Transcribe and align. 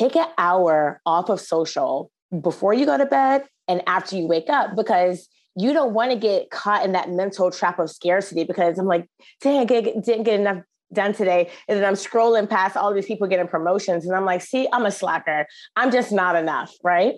take 0.00 0.16
an 0.16 0.26
hour 0.38 0.98
off 1.04 1.28
of 1.28 1.38
social 1.38 2.10
before 2.40 2.72
you 2.72 2.86
go 2.86 2.96
to 2.96 3.04
bed 3.04 3.44
and 3.68 3.82
after 3.86 4.16
you 4.16 4.26
wake 4.26 4.48
up 4.48 4.74
because 4.74 5.28
you 5.56 5.74
don't 5.74 5.92
want 5.92 6.10
to 6.10 6.16
get 6.16 6.50
caught 6.50 6.86
in 6.86 6.92
that 6.92 7.10
mental 7.10 7.50
trap 7.50 7.78
of 7.78 7.90
scarcity 7.90 8.44
because 8.44 8.78
I'm 8.78 8.86
like, 8.86 9.06
dang, 9.42 9.60
I 9.60 9.64
didn't 9.66 10.22
get 10.22 10.40
enough 10.40 10.62
done 10.90 11.12
today. 11.12 11.50
And 11.68 11.78
then 11.78 11.84
I'm 11.84 11.94
scrolling 11.94 12.48
past 12.48 12.78
all 12.78 12.94
these 12.94 13.04
people 13.04 13.26
getting 13.26 13.46
promotions. 13.46 14.06
And 14.06 14.16
I'm 14.16 14.24
like, 14.24 14.40
see, 14.40 14.66
I'm 14.72 14.86
a 14.86 14.90
slacker. 14.90 15.46
I'm 15.76 15.90
just 15.90 16.12
not 16.12 16.34
enough, 16.34 16.72
right? 16.82 17.16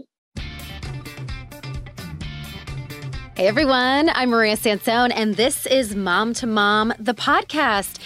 Hey 3.37 3.47
everyone, 3.47 4.11
I'm 4.11 4.31
Maria 4.31 4.57
Sansone, 4.57 5.11
and 5.13 5.37
this 5.37 5.67
is 5.67 5.95
Mom 5.97 6.35
to 6.35 6.47
Mom, 6.47 6.93
the 6.99 7.15
podcast. 7.15 7.99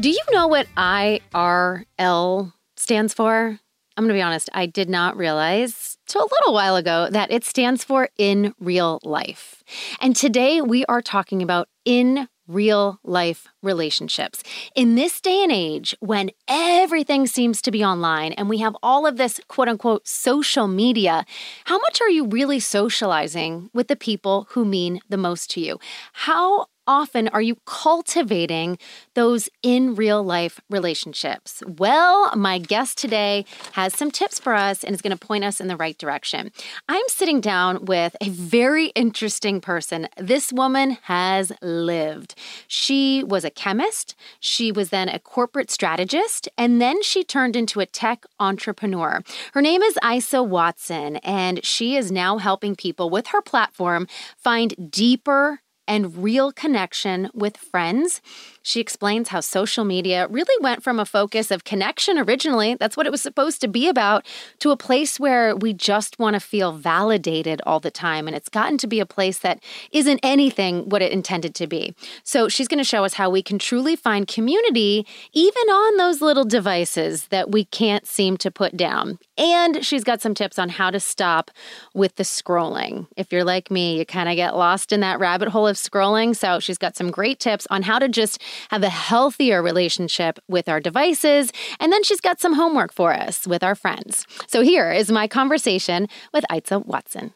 Do 0.00 0.10
you 0.10 0.20
know 0.32 0.48
what 0.48 0.66
IRL 0.76 2.52
stands 2.76 3.14
for? 3.14 3.60
I'm 3.98 4.04
going 4.04 4.14
to 4.14 4.18
be 4.18 4.22
honest, 4.22 4.48
I 4.52 4.66
did 4.66 4.88
not 4.88 5.16
realize 5.16 5.98
till 6.06 6.22
a 6.22 6.30
little 6.30 6.54
while 6.54 6.76
ago 6.76 7.08
that 7.10 7.32
it 7.32 7.42
stands 7.42 7.82
for 7.82 8.08
in 8.16 8.54
real 8.60 9.00
life. 9.02 9.64
And 10.00 10.14
today 10.14 10.60
we 10.60 10.84
are 10.84 11.02
talking 11.02 11.42
about 11.42 11.68
in 11.84 12.28
real 12.46 13.00
life 13.02 13.48
relationships. 13.60 14.44
In 14.76 14.94
this 14.94 15.20
day 15.20 15.42
and 15.42 15.50
age, 15.50 15.96
when 15.98 16.30
everything 16.46 17.26
seems 17.26 17.60
to 17.60 17.72
be 17.72 17.84
online 17.84 18.34
and 18.34 18.48
we 18.48 18.58
have 18.58 18.76
all 18.84 19.04
of 19.04 19.16
this 19.16 19.40
quote 19.48 19.66
unquote 19.66 20.06
social 20.06 20.68
media, 20.68 21.26
how 21.64 21.78
much 21.78 22.00
are 22.00 22.08
you 22.08 22.24
really 22.24 22.60
socializing 22.60 23.68
with 23.74 23.88
the 23.88 23.96
people 23.96 24.46
who 24.50 24.64
mean 24.64 25.00
the 25.08 25.16
most 25.16 25.50
to 25.50 25.60
you? 25.60 25.80
How 26.12 26.66
often 26.88 27.28
are 27.28 27.42
you 27.42 27.56
cultivating 27.66 28.78
those 29.14 29.48
in 29.62 29.94
real 29.94 30.24
life 30.24 30.60
relationships? 30.70 31.62
Well, 31.66 32.34
my 32.34 32.58
guest 32.58 32.98
today 32.98 33.44
has 33.72 33.94
some 33.94 34.10
tips 34.10 34.40
for 34.40 34.54
us 34.54 34.82
and 34.82 34.94
is 34.94 35.02
going 35.02 35.16
to 35.16 35.26
point 35.26 35.44
us 35.44 35.60
in 35.60 35.68
the 35.68 35.76
right 35.76 35.96
direction. 35.96 36.50
I'm 36.88 37.04
sitting 37.08 37.40
down 37.40 37.84
with 37.84 38.16
a 38.20 38.30
very 38.30 38.86
interesting 38.88 39.60
person. 39.60 40.08
This 40.16 40.52
woman 40.52 40.96
has 41.02 41.52
lived. 41.60 42.34
She 42.66 43.22
was 43.22 43.44
a 43.44 43.50
chemist, 43.50 44.14
she 44.40 44.72
was 44.72 44.88
then 44.88 45.08
a 45.08 45.18
corporate 45.18 45.70
strategist, 45.70 46.48
and 46.56 46.80
then 46.80 47.02
she 47.02 47.22
turned 47.22 47.54
into 47.54 47.80
a 47.80 47.86
tech 47.86 48.24
entrepreneur. 48.40 49.22
Her 49.52 49.60
name 49.60 49.82
is 49.82 49.98
Isa 50.02 50.42
Watson, 50.42 51.16
and 51.16 51.64
she 51.64 51.96
is 51.96 52.10
now 52.10 52.38
helping 52.38 52.74
people 52.74 53.10
with 53.10 53.28
her 53.28 53.42
platform 53.42 54.06
find 54.38 54.90
deeper 54.90 55.60
and 55.88 56.22
real 56.22 56.52
connection 56.52 57.30
with 57.34 57.56
friends 57.56 58.20
she 58.68 58.80
explains 58.80 59.28
how 59.28 59.40
social 59.40 59.82
media 59.82 60.26
really 60.28 60.62
went 60.62 60.82
from 60.82 61.00
a 61.00 61.06
focus 61.06 61.50
of 61.50 61.64
connection 61.64 62.18
originally, 62.18 62.74
that's 62.74 62.98
what 62.98 63.06
it 63.06 63.10
was 63.10 63.22
supposed 63.22 63.62
to 63.62 63.68
be 63.68 63.88
about, 63.88 64.26
to 64.58 64.70
a 64.70 64.76
place 64.76 65.18
where 65.18 65.56
we 65.56 65.72
just 65.72 66.18
want 66.18 66.34
to 66.34 66.40
feel 66.40 66.72
validated 66.72 67.62
all 67.64 67.80
the 67.80 67.90
time. 67.90 68.26
And 68.26 68.36
it's 68.36 68.50
gotten 68.50 68.76
to 68.76 68.86
be 68.86 69.00
a 69.00 69.06
place 69.06 69.38
that 69.38 69.62
isn't 69.90 70.20
anything 70.22 70.86
what 70.90 71.00
it 71.00 71.12
intended 71.12 71.54
to 71.54 71.66
be. 71.66 71.94
So 72.24 72.50
she's 72.50 72.68
going 72.68 72.76
to 72.76 72.84
show 72.84 73.04
us 73.04 73.14
how 73.14 73.30
we 73.30 73.42
can 73.42 73.58
truly 73.58 73.96
find 73.96 74.28
community 74.28 75.06
even 75.32 75.54
on 75.70 75.96
those 75.96 76.20
little 76.20 76.44
devices 76.44 77.28
that 77.28 77.50
we 77.50 77.64
can't 77.64 78.06
seem 78.06 78.36
to 78.36 78.50
put 78.50 78.76
down. 78.76 79.18
And 79.38 79.82
she's 79.82 80.04
got 80.04 80.20
some 80.20 80.34
tips 80.34 80.58
on 80.58 80.68
how 80.68 80.90
to 80.90 81.00
stop 81.00 81.50
with 81.94 82.16
the 82.16 82.24
scrolling. 82.24 83.06
If 83.16 83.32
you're 83.32 83.44
like 83.44 83.70
me, 83.70 83.96
you 83.98 84.04
kind 84.04 84.28
of 84.28 84.36
get 84.36 84.56
lost 84.56 84.92
in 84.92 85.00
that 85.00 85.20
rabbit 85.20 85.48
hole 85.48 85.66
of 85.66 85.76
scrolling. 85.76 86.36
So 86.36 86.60
she's 86.60 86.76
got 86.76 86.96
some 86.96 87.10
great 87.10 87.38
tips 87.38 87.66
on 87.70 87.82
how 87.82 87.98
to 87.98 88.08
just 88.08 88.42
have 88.70 88.82
a 88.82 88.88
healthier 88.88 89.62
relationship 89.62 90.38
with 90.48 90.68
our 90.68 90.80
devices. 90.80 91.52
And 91.80 91.92
then 91.92 92.02
she's 92.04 92.20
got 92.20 92.40
some 92.40 92.54
homework 92.54 92.92
for 92.92 93.12
us 93.12 93.46
with 93.46 93.62
our 93.62 93.74
friends. 93.74 94.26
So 94.46 94.62
here 94.62 94.90
is 94.90 95.10
my 95.10 95.28
conversation 95.28 96.08
with 96.32 96.44
Isa 96.54 96.80
Watson. 96.80 97.34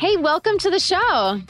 Hey, 0.00 0.16
welcome 0.16 0.58
to 0.60 0.70
the 0.70 0.78
show. 0.78 1.40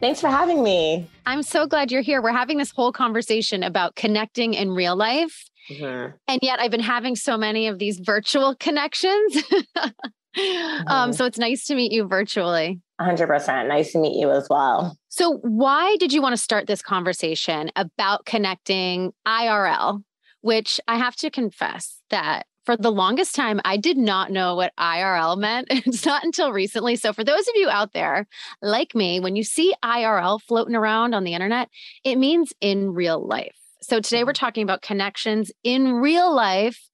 Thanks 0.00 0.20
for 0.20 0.28
having 0.28 0.62
me. 0.62 1.06
I'm 1.26 1.42
so 1.42 1.66
glad 1.66 1.92
you're 1.92 2.00
here. 2.00 2.22
We're 2.22 2.32
having 2.32 2.58
this 2.58 2.70
whole 2.70 2.90
conversation 2.90 3.62
about 3.62 3.94
connecting 3.94 4.54
in 4.54 4.70
real 4.70 4.96
life. 4.96 5.48
Mm-hmm. 5.70 6.16
And 6.26 6.38
yet, 6.42 6.58
I've 6.58 6.70
been 6.70 6.80
having 6.80 7.14
so 7.16 7.36
many 7.36 7.68
of 7.68 7.78
these 7.78 7.98
virtual 7.98 8.54
connections. 8.60 9.36
mm-hmm. 9.76 10.88
um, 10.88 11.12
so 11.12 11.24
it's 11.24 11.38
nice 11.38 11.66
to 11.66 11.74
meet 11.74 11.92
you 11.92 12.08
virtually. 12.08 12.80
100%. 13.02 13.68
Nice 13.68 13.92
to 13.92 13.98
meet 13.98 14.18
you 14.18 14.30
as 14.30 14.48
well. 14.48 14.96
So, 15.08 15.38
why 15.42 15.96
did 15.96 16.12
you 16.12 16.22
want 16.22 16.34
to 16.34 16.42
start 16.42 16.66
this 16.66 16.82
conversation 16.82 17.70
about 17.76 18.24
connecting 18.24 19.12
IRL, 19.26 20.02
which 20.40 20.80
I 20.88 20.96
have 20.96 21.16
to 21.16 21.30
confess 21.30 22.00
that 22.10 22.46
for 22.64 22.76
the 22.76 22.92
longest 22.92 23.34
time, 23.34 23.60
I 23.64 23.76
did 23.76 23.96
not 23.96 24.30
know 24.30 24.54
what 24.54 24.72
IRL 24.78 25.36
meant. 25.36 25.68
It's 25.86 26.06
not 26.06 26.24
until 26.24 26.52
recently. 26.52 26.96
So, 26.96 27.12
for 27.12 27.24
those 27.24 27.48
of 27.48 27.54
you 27.56 27.68
out 27.68 27.92
there 27.92 28.26
like 28.60 28.94
me, 28.94 29.20
when 29.20 29.36
you 29.36 29.42
see 29.42 29.74
IRL 29.84 30.40
floating 30.40 30.76
around 30.76 31.14
on 31.14 31.24
the 31.24 31.34
internet, 31.34 31.68
it 32.04 32.16
means 32.16 32.52
in 32.60 32.92
real 32.92 33.26
life. 33.26 33.56
So, 33.80 34.00
today 34.00 34.24
we're 34.24 34.32
mm-hmm. 34.32 34.44
talking 34.44 34.62
about 34.62 34.82
connections 34.82 35.50
in 35.64 35.94
real 35.94 36.34
life 36.34 36.88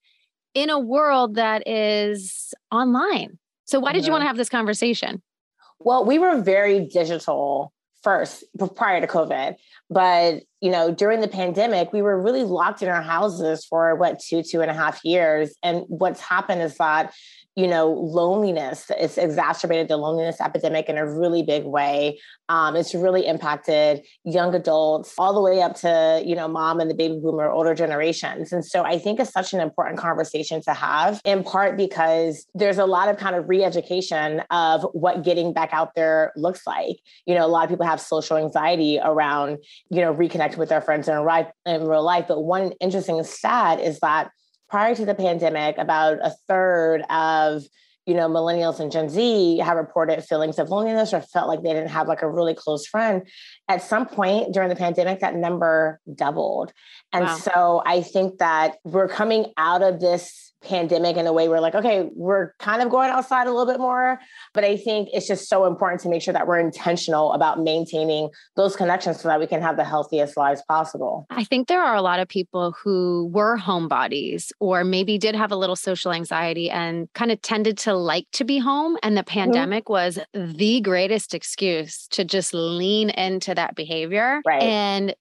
in 0.54 0.70
a 0.70 0.78
world 0.78 1.34
that 1.34 1.68
is 1.68 2.54
online. 2.72 3.38
So, 3.64 3.78
why 3.78 3.92
did 3.92 4.06
you 4.06 4.12
want 4.12 4.22
to 4.22 4.26
have 4.26 4.38
this 4.38 4.48
conversation? 4.48 5.22
Well, 5.80 6.04
we 6.04 6.18
were 6.18 6.40
very 6.40 6.86
digital 6.86 7.72
first 8.02 8.44
prior 8.76 9.00
to 9.00 9.06
COVID. 9.06 9.56
But, 9.90 10.42
you 10.60 10.70
know, 10.70 10.92
during 10.92 11.20
the 11.20 11.28
pandemic, 11.28 11.92
we 11.92 12.02
were 12.02 12.20
really 12.20 12.44
locked 12.44 12.82
in 12.82 12.88
our 12.88 13.02
houses 13.02 13.64
for 13.64 13.94
what, 13.96 14.20
two, 14.20 14.42
two 14.42 14.60
and 14.60 14.70
a 14.70 14.74
half 14.74 15.04
years. 15.04 15.54
And 15.62 15.84
what's 15.88 16.20
happened 16.20 16.62
is 16.62 16.76
that 16.76 17.12
you 17.58 17.66
know, 17.66 17.90
loneliness. 17.90 18.88
It's 19.00 19.18
exacerbated 19.18 19.88
the 19.88 19.96
loneliness 19.96 20.40
epidemic 20.40 20.88
in 20.88 20.96
a 20.96 21.04
really 21.04 21.42
big 21.42 21.64
way. 21.64 22.20
Um, 22.48 22.76
it's 22.76 22.94
really 22.94 23.26
impacted 23.26 24.02
young 24.22 24.54
adults 24.54 25.12
all 25.18 25.34
the 25.34 25.40
way 25.40 25.60
up 25.60 25.74
to, 25.80 26.22
you 26.24 26.36
know, 26.36 26.46
mom 26.46 26.78
and 26.78 26.88
the 26.88 26.94
baby 26.94 27.18
boomer 27.20 27.50
older 27.50 27.74
generations. 27.74 28.52
And 28.52 28.64
so 28.64 28.84
I 28.84 28.96
think 28.96 29.18
it's 29.18 29.32
such 29.32 29.52
an 29.52 29.58
important 29.58 29.98
conversation 29.98 30.62
to 30.62 30.72
have, 30.72 31.20
in 31.24 31.42
part 31.42 31.76
because 31.76 32.46
there's 32.54 32.78
a 32.78 32.86
lot 32.86 33.08
of 33.08 33.16
kind 33.16 33.34
of 33.34 33.48
re 33.48 33.64
education 33.64 34.40
of 34.52 34.86
what 34.92 35.24
getting 35.24 35.52
back 35.52 35.70
out 35.72 35.96
there 35.96 36.32
looks 36.36 36.64
like. 36.64 37.00
You 37.26 37.34
know, 37.34 37.44
a 37.44 37.48
lot 37.48 37.64
of 37.64 37.70
people 37.70 37.86
have 37.86 38.00
social 38.00 38.36
anxiety 38.36 39.00
around, 39.02 39.58
you 39.90 40.00
know, 40.00 40.14
reconnecting 40.14 40.58
with 40.58 40.68
their 40.68 40.80
friends 40.80 41.08
in, 41.08 41.18
real 41.24 42.04
life. 42.04 42.26
But 42.28 42.42
one 42.42 42.70
interesting 42.80 43.20
stat 43.24 43.80
is 43.80 43.98
that 43.98 44.30
prior 44.68 44.94
to 44.94 45.04
the 45.04 45.14
pandemic, 45.14 45.78
about 45.78 46.18
a 46.22 46.30
third 46.46 47.02
of 47.10 47.64
you 48.08 48.14
know 48.14 48.28
millennials 48.28 48.80
and 48.80 48.90
gen 48.90 49.08
z 49.10 49.58
have 49.58 49.76
reported 49.76 50.24
feelings 50.24 50.58
of 50.58 50.70
loneliness 50.70 51.12
or 51.12 51.20
felt 51.20 51.46
like 51.46 51.62
they 51.62 51.74
didn't 51.74 51.90
have 51.90 52.08
like 52.08 52.22
a 52.22 52.30
really 52.30 52.54
close 52.54 52.86
friend 52.86 53.28
at 53.68 53.82
some 53.82 54.06
point 54.06 54.52
during 54.54 54.70
the 54.70 54.76
pandemic 54.76 55.20
that 55.20 55.36
number 55.36 56.00
doubled 56.14 56.72
and 57.12 57.26
wow. 57.26 57.36
so 57.36 57.82
i 57.84 58.00
think 58.00 58.38
that 58.38 58.76
we're 58.84 59.08
coming 59.08 59.52
out 59.58 59.82
of 59.82 60.00
this 60.00 60.48
pandemic 60.62 61.16
in 61.16 61.26
a 61.26 61.32
way 61.32 61.48
we're 61.48 61.60
like, 61.60 61.74
okay, 61.74 62.08
we're 62.14 62.52
kind 62.58 62.82
of 62.82 62.90
going 62.90 63.10
outside 63.10 63.46
a 63.46 63.50
little 63.50 63.66
bit 63.66 63.80
more. 63.80 64.18
But 64.54 64.64
I 64.64 64.76
think 64.76 65.08
it's 65.12 65.26
just 65.26 65.48
so 65.48 65.66
important 65.66 66.00
to 66.02 66.08
make 66.08 66.22
sure 66.22 66.34
that 66.34 66.46
we're 66.46 66.58
intentional 66.58 67.32
about 67.32 67.60
maintaining 67.62 68.30
those 68.56 68.74
connections 68.74 69.20
so 69.20 69.28
that 69.28 69.38
we 69.38 69.46
can 69.46 69.62
have 69.62 69.76
the 69.76 69.84
healthiest 69.84 70.36
lives 70.36 70.62
possible. 70.68 71.26
I 71.30 71.44
think 71.44 71.68
there 71.68 71.82
are 71.82 71.94
a 71.94 72.02
lot 72.02 72.20
of 72.20 72.28
people 72.28 72.72
who 72.72 73.30
were 73.32 73.56
homebodies 73.58 74.50
or 74.58 74.84
maybe 74.84 75.18
did 75.18 75.34
have 75.34 75.52
a 75.52 75.56
little 75.56 75.76
social 75.76 76.12
anxiety 76.12 76.70
and 76.70 77.12
kind 77.12 77.30
of 77.30 77.40
tended 77.40 77.78
to 77.78 77.94
like 77.98 78.26
to 78.32 78.44
be 78.44 78.58
home. 78.58 78.96
And 79.02 79.16
the 79.16 79.22
mm-hmm. 79.22 79.40
pandemic 79.40 79.84
mm-hmm. 79.84 79.92
was 79.92 80.18
the 80.34 80.80
greatest 80.80 81.34
excuse 81.34 82.06
to 82.08 82.24
just 82.24 82.54
lean 82.54 83.10
into 83.10 83.54
that 83.54 83.74
behavior. 83.74 84.40
Right. 84.46 84.62
And 84.62 85.14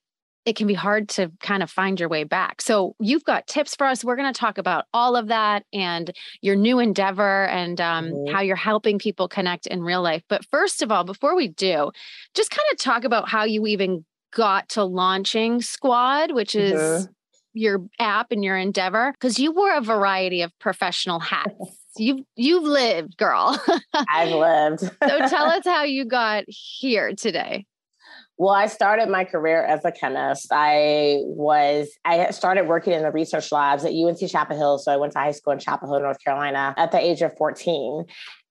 it 0.46 0.56
can 0.56 0.66
be 0.66 0.74
hard 0.74 1.10
to 1.10 1.30
kind 1.42 1.62
of 1.62 1.70
find 1.70 2.00
your 2.00 2.08
way 2.08 2.24
back. 2.24 2.62
So 2.62 2.96
you've 3.02 3.26
got 3.26 3.48
tips 3.48 3.76
for 3.76 3.86
us. 3.86 4.02
We're 4.02 4.16
going 4.16 4.32
to 4.32 4.40
talk 4.40 4.58
about 4.58 4.86
all 4.94 5.18
of 5.18 5.28
that 5.28 5.66
and 5.74 6.10
your 6.40 6.56
new 6.56 6.80
endeavor 6.80 7.48
and 7.48 7.82
um, 7.82 8.06
mm-hmm. 8.06 8.34
how 8.34 8.40
you're 8.40 8.56
helping 8.56 8.98
people 8.98 9.28
connect 9.28 9.68
in 9.68 9.84
real 9.84 10.02
life. 10.02 10.24
But 10.30 10.46
first 10.46 10.82
of 10.82 10.90
all, 10.90 11.04
before 11.04 11.36
we 11.36 11.50
do, 11.50 11.92
just 12.34 12.50
kind 12.50 12.66
of 12.72 12.78
talk 12.78 13.04
about 13.04 13.28
how 13.28 13.44
you 13.44 13.68
even 13.68 14.06
got 14.34 14.70
to 14.70 14.86
launching 14.86 15.62
Squad, 15.62 16.32
which 16.32 16.56
is 16.56 16.80
mm-hmm. 16.80 17.12
your 17.52 17.82
app 18.00 18.32
and 18.32 18.42
your 18.42 18.56
endeavor, 18.56 19.12
because 19.12 19.40
you 19.40 19.52
wore 19.52 19.76
a 19.76 19.82
variety 19.82 20.44
of 20.44 20.58
professional 20.60 21.20
hats. 21.20 21.77
You've 22.00 22.22
you've 22.36 22.64
lived, 22.64 23.18
girl. 23.18 23.60
I've 24.14 24.34
lived. 24.34 24.80
so 24.82 25.28
tell 25.28 25.46
us 25.46 25.62
how 25.66 25.84
you 25.84 26.06
got 26.06 26.46
here 26.48 27.14
today. 27.16 27.66
Well, 28.40 28.54
I 28.54 28.68
started 28.68 29.10
my 29.10 29.24
career 29.24 29.64
as 29.64 29.84
a 29.84 29.92
chemist. 29.92 30.48
I 30.52 31.18
was 31.24 31.90
I 32.06 32.30
started 32.32 32.68
working 32.68 32.94
in 32.94 33.02
the 33.02 33.12
research 33.12 33.52
labs 33.52 33.84
at 33.84 33.94
UNC 33.94 34.20
Chapel 34.30 34.56
Hill. 34.56 34.78
So 34.78 34.92
I 34.92 34.98
went 34.98 35.14
to 35.14 35.20
high 35.20 35.32
school 35.32 35.54
in 35.54 35.60
Chapel 35.60 35.92
Hill, 35.92 36.02
North 36.02 36.24
Carolina, 36.24 36.74
at 36.78 36.92
the 36.92 37.00
age 37.00 37.22
of 37.22 37.36
14. 37.38 38.06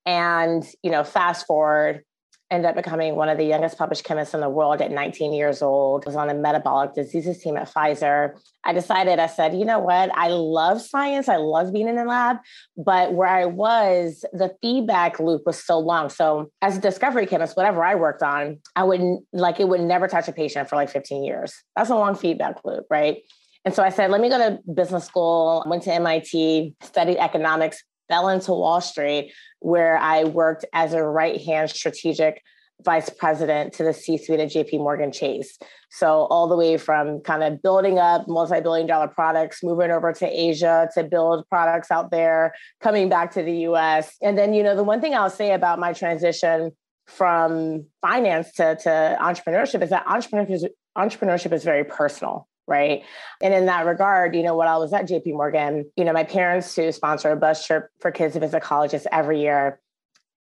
And 0.05 0.65
you 0.83 0.91
know, 0.91 1.05
fast 1.05 1.47
forward, 1.47 2.03
ended 2.51 2.69
up 2.69 2.77
becoming 2.77 3.17
one 3.17 3.29
of 3.29 3.39
the 3.39 3.45
youngest 3.45 3.77
published 3.77 4.05
chemists 4.05 4.33
in 4.33 4.41
the 4.41 4.49
world 4.49 4.81
at 4.81 4.91
19 4.91 5.33
years 5.33 5.63
old. 5.63 6.07
Was 6.07 6.15
on 6.15 6.29
the 6.29 6.35
metabolic 6.35 6.95
diseases 6.95 7.39
team 7.43 7.57
at 7.57 7.73
Pfizer. 7.73 8.39
I 8.65 8.73
decided, 8.73 9.19
I 9.19 9.27
said, 9.27 9.55
you 9.57 9.65
know 9.65 9.81
what? 9.81 10.11
I 10.15 10.29
love 10.29 10.81
science. 10.81 11.29
I 11.29 11.37
love 11.37 11.73
being 11.73 11.89
in 11.89 11.97
the 11.97 12.05
lab. 12.05 12.37
But 12.77 13.15
where 13.15 13.29
I 13.29 13.47
was, 13.47 14.25
the 14.33 14.55
feedback 14.63 15.19
loop 15.19 15.43
was 15.45 15.65
so 15.65 15.79
long. 15.79 16.09
So 16.09 16.51
as 16.63 16.77
a 16.77 16.81
discovery 16.81 17.27
chemist, 17.27 17.57
whatever 17.57 17.85
I 17.85 17.97
worked 17.97 18.23
on, 18.23 18.59
I 18.77 18.85
wouldn't 18.85 19.25
like 19.33 19.59
it 19.59 19.69
would 19.69 19.81
never 19.81 20.07
touch 20.07 20.29
a 20.29 20.33
patient 20.33 20.69
for 20.69 20.77
like 20.77 20.91
15 20.91 21.25
years. 21.25 21.53
That's 21.75 21.91
a 21.91 21.97
long 21.97 22.15
feedback 22.15 22.65
loop, 22.65 22.87
right? 22.91 23.23
And 23.65 23.75
so 23.75 23.83
I 23.83 23.89
said, 23.89 24.13
let 24.13 24.21
me 24.21 24.29
go 24.29 24.39
to 24.39 24.61
business 24.73 25.05
school, 25.05 25.65
went 25.67 25.83
to 25.83 25.93
MIT, 25.93 26.77
studied 26.83 27.19
economics, 27.19 27.83
fell 28.09 28.29
into 28.29 28.53
Wall 28.53 28.81
Street, 28.81 29.33
where 29.61 29.99
I 29.99 30.25
worked 30.25 30.65
as 30.73 30.93
a 30.93 31.03
right 31.03 31.41
hand 31.41 31.71
strategic 31.71 32.43
vice 32.85 33.09
president 33.09 33.73
to 33.73 33.83
the 33.83 33.93
C 33.93 34.19
suite 34.19 34.41
at 34.41 34.51
JP 34.51 34.79
Morgan 34.79 35.11
Chase. 35.11 35.59
So, 35.91 36.27
all 36.31 36.47
the 36.47 36.57
way 36.57 36.77
from 36.77 37.21
kind 37.21 37.43
of 37.43 37.63
building 37.63 37.99
up 37.99 38.29
multi 38.29 38.61
billion 38.61 38.87
dollar 38.87 39.09
products, 39.09 39.63
moving 39.63 39.91
over 39.91 40.13
to 40.13 40.27
Asia 40.27 40.89
to 40.95 41.05
build 41.05 41.49
products 41.49 41.91
out 41.91 42.11
there, 42.11 42.55
coming 42.81 43.09
back 43.09 43.33
to 43.33 43.43
the 43.43 43.53
US. 43.69 44.17
And 44.23 44.37
then, 44.37 44.53
you 44.53 44.63
know, 44.63 44.77
the 44.77 44.85
one 44.85 45.01
thing 45.01 45.15
I'll 45.15 45.31
say 45.31 45.53
about 45.53 45.79
my 45.79 45.93
transition 45.93 46.73
from 47.07 47.87
finance 48.03 48.53
to, 48.55 48.77
to 48.77 49.19
entrepreneurship 49.21 49.83
is 49.83 49.91
that 49.91 50.05
entrepreneurship 50.07 50.51
is, 50.51 50.67
entrepreneurship 50.99 51.53
is 51.53 51.63
very 51.63 51.85
personal 51.85 52.49
right? 52.67 53.03
And 53.41 53.55
in 53.55 53.67
that 53.67 53.87
regard, 53.87 54.35
you 54.35 54.43
know, 54.43 54.57
when 54.57 54.69
I 54.69 54.77
was 54.77 54.93
at 54.93 55.09
JP 55.09 55.35
Morgan, 55.35 55.91
you 55.97 56.05
know, 56.05 56.13
my 56.13 56.25
parents 56.25 56.75
who 56.75 56.91
sponsor 56.93 57.31
a 57.31 57.37
bus 57.37 57.67
trip 57.67 57.89
for 58.01 58.11
kids 58.11 58.35
to 58.35 58.41
visit 58.41 58.63
colleges 58.63 59.07
every 59.11 59.41
year. 59.41 59.81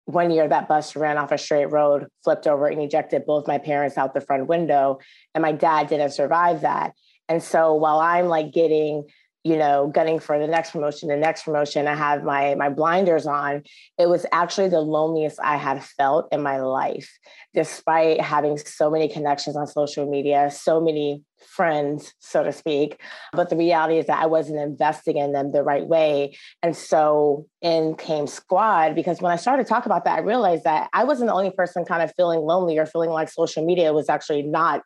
One 0.06 0.30
year 0.30 0.48
that 0.48 0.68
bus 0.68 0.96
ran 0.96 1.18
off 1.18 1.32
a 1.32 1.38
straight 1.38 1.72
road, 1.72 2.08
flipped 2.24 2.46
over 2.46 2.68
and 2.68 2.82
ejected 2.82 3.26
both 3.26 3.48
my 3.48 3.58
parents 3.58 3.98
out 3.98 4.14
the 4.14 4.22
front 4.22 4.48
window. 4.48 5.00
And 5.34 5.42
my 5.42 5.52
dad 5.52 5.88
didn't 5.88 6.12
survive 6.12 6.62
that. 6.62 6.94
And 7.28 7.42
so 7.42 7.74
while 7.74 8.00
I'm 8.00 8.28
like 8.28 8.54
getting 8.54 9.06
you 9.46 9.56
know, 9.56 9.88
gunning 9.94 10.20
for 10.20 10.40
the 10.40 10.48
next 10.48 10.72
promotion, 10.72 11.08
the 11.08 11.16
next 11.16 11.44
promotion. 11.44 11.88
I 11.88 11.94
have 11.94 12.24
my 12.24 12.56
my 12.56 12.70
blinders 12.70 13.28
on. 13.28 13.62
It 14.00 14.10
was 14.10 14.26
actually 14.32 14.70
the 14.70 14.82
loneliest 14.82 15.40
I 15.40 15.58
had 15.58 15.84
felt 15.84 16.28
in 16.32 16.42
my 16.42 16.60
life, 16.60 17.08
despite 17.54 18.20
having 18.20 18.58
so 18.58 18.90
many 18.90 19.08
connections 19.08 19.56
on 19.56 19.68
social 19.68 20.10
media, 20.10 20.50
so 20.50 20.82
many 20.82 21.22
friends, 21.48 22.12
so 22.18 22.44
to 22.44 22.52
speak. 22.52 23.00
But 23.34 23.52
the 23.52 23.56
reality 23.56 24.00
is 24.00 24.08
that 24.08 24.20
I 24.20 24.26
wasn't 24.26 24.60
investing 24.60 25.18
in 25.18 25.32
them 25.32 25.52
the 25.52 25.62
right 25.62 25.86
way. 25.86 26.36
And 26.64 26.76
so 26.76 27.46
in 27.62 27.94
came 27.98 28.26
Squad, 28.26 28.96
because 28.96 29.22
when 29.22 29.32
I 29.32 29.36
started 29.36 29.64
to 29.64 29.70
talk 29.70 29.86
about 29.86 30.06
that, 30.06 30.18
I 30.18 30.22
realized 30.22 30.64
that 30.64 30.90
I 30.92 31.04
wasn't 31.04 31.30
the 31.30 31.36
only 31.36 31.52
person 31.52 31.86
kind 31.86 32.02
of 32.02 32.12
feeling 32.18 32.40
lonely 32.40 32.80
or 32.80 32.88
feeling 32.88 33.12
like 33.12 33.30
social 33.30 33.64
media 33.64 33.94
was 33.94 34.10
actually 34.10 34.42
not 34.42 34.82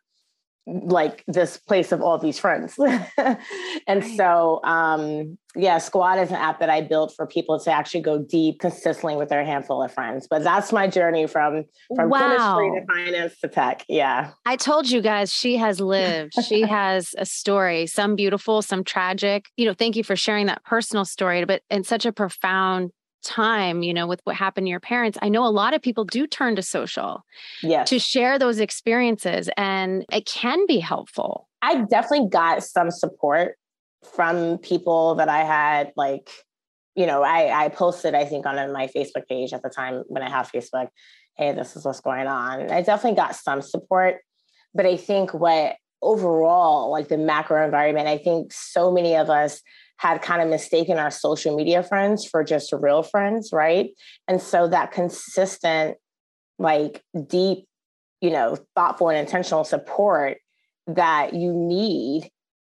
like 0.66 1.24
this 1.26 1.56
place 1.56 1.90
of 1.92 2.00
all 2.00 2.18
these 2.18 2.38
friends. 2.38 2.78
and 3.86 4.04
so, 4.16 4.60
um, 4.62 5.38
yeah, 5.56 5.78
Squad 5.78 6.18
is 6.18 6.30
an 6.30 6.36
app 6.36 6.60
that 6.60 6.70
I 6.70 6.80
built 6.80 7.12
for 7.16 7.26
people 7.26 7.58
to 7.60 7.72
actually 7.72 8.02
go 8.02 8.22
deep 8.22 8.60
consistently 8.60 9.16
with 9.16 9.28
their 9.30 9.44
handful 9.44 9.82
of 9.82 9.92
friends. 9.92 10.28
But 10.30 10.44
that's 10.44 10.72
my 10.72 10.86
journey 10.86 11.26
from 11.26 11.64
from 11.96 12.08
wow. 12.08 12.18
chemistry 12.18 12.80
to 12.80 12.86
finance 12.86 13.40
to 13.40 13.48
tech. 13.48 13.84
Yeah. 13.88 14.30
I 14.46 14.56
told 14.56 14.88
you 14.88 15.00
guys 15.00 15.32
she 15.32 15.56
has 15.56 15.80
lived. 15.80 16.34
she 16.44 16.60
has 16.68 17.14
a 17.18 17.26
story, 17.26 17.86
some 17.86 18.14
beautiful, 18.14 18.62
some 18.62 18.84
tragic. 18.84 19.46
You 19.56 19.66
know, 19.66 19.74
thank 19.74 19.96
you 19.96 20.04
for 20.04 20.14
sharing 20.14 20.46
that 20.46 20.64
personal 20.64 21.04
story, 21.04 21.44
but 21.44 21.62
in 21.70 21.82
such 21.84 22.06
a 22.06 22.12
profound 22.12 22.92
time, 23.22 23.82
you 23.82 23.94
know, 23.94 24.06
with 24.06 24.20
what 24.24 24.36
happened 24.36 24.66
to 24.66 24.70
your 24.70 24.80
parents, 24.80 25.18
I 25.22 25.28
know 25.28 25.44
a 25.44 25.48
lot 25.48 25.74
of 25.74 25.82
people 25.82 26.04
do 26.04 26.26
turn 26.26 26.56
to 26.56 26.62
social 26.62 27.24
yes. 27.62 27.88
to 27.90 27.98
share 27.98 28.38
those 28.38 28.60
experiences 28.60 29.48
and 29.56 30.04
it 30.12 30.26
can 30.26 30.66
be 30.66 30.78
helpful. 30.78 31.48
I 31.62 31.82
definitely 31.82 32.28
got 32.28 32.64
some 32.64 32.90
support 32.90 33.56
from 34.14 34.58
people 34.58 35.16
that 35.16 35.28
I 35.28 35.44
had 35.44 35.92
like, 35.96 36.30
you 36.94 37.06
know, 37.06 37.22
I, 37.22 37.64
I 37.64 37.68
posted, 37.68 38.14
I 38.14 38.24
think, 38.24 38.46
on 38.46 38.58
uh, 38.58 38.68
my 38.68 38.86
Facebook 38.86 39.26
page 39.28 39.52
at 39.52 39.62
the 39.62 39.70
time 39.70 40.04
when 40.08 40.22
I 40.22 40.30
had 40.30 40.46
Facebook, 40.46 40.88
hey, 41.36 41.52
this 41.52 41.76
is 41.76 41.84
what's 41.84 42.00
going 42.00 42.26
on. 42.26 42.70
I 42.70 42.82
definitely 42.82 43.16
got 43.16 43.36
some 43.36 43.62
support. 43.62 44.18
But 44.74 44.86
I 44.86 44.96
think 44.96 45.34
what 45.34 45.76
overall, 46.02 46.90
like 46.90 47.08
the 47.08 47.18
macro 47.18 47.64
environment, 47.64 48.08
I 48.08 48.18
think 48.18 48.52
so 48.52 48.90
many 48.90 49.16
of 49.16 49.28
us 49.30 49.60
had 50.00 50.22
kind 50.22 50.40
of 50.40 50.48
mistaken 50.48 50.96
our 50.96 51.10
social 51.10 51.54
media 51.54 51.82
friends 51.82 52.24
for 52.24 52.42
just 52.42 52.72
real 52.72 53.02
friends, 53.02 53.50
right? 53.52 53.90
And 54.26 54.40
so 54.40 54.66
that 54.66 54.92
consistent, 54.92 55.98
like 56.58 57.02
deep, 57.26 57.66
you 58.22 58.30
know, 58.30 58.56
thoughtful 58.74 59.10
and 59.10 59.18
intentional 59.18 59.62
support 59.62 60.38
that 60.86 61.34
you 61.34 61.52
need, 61.52 62.30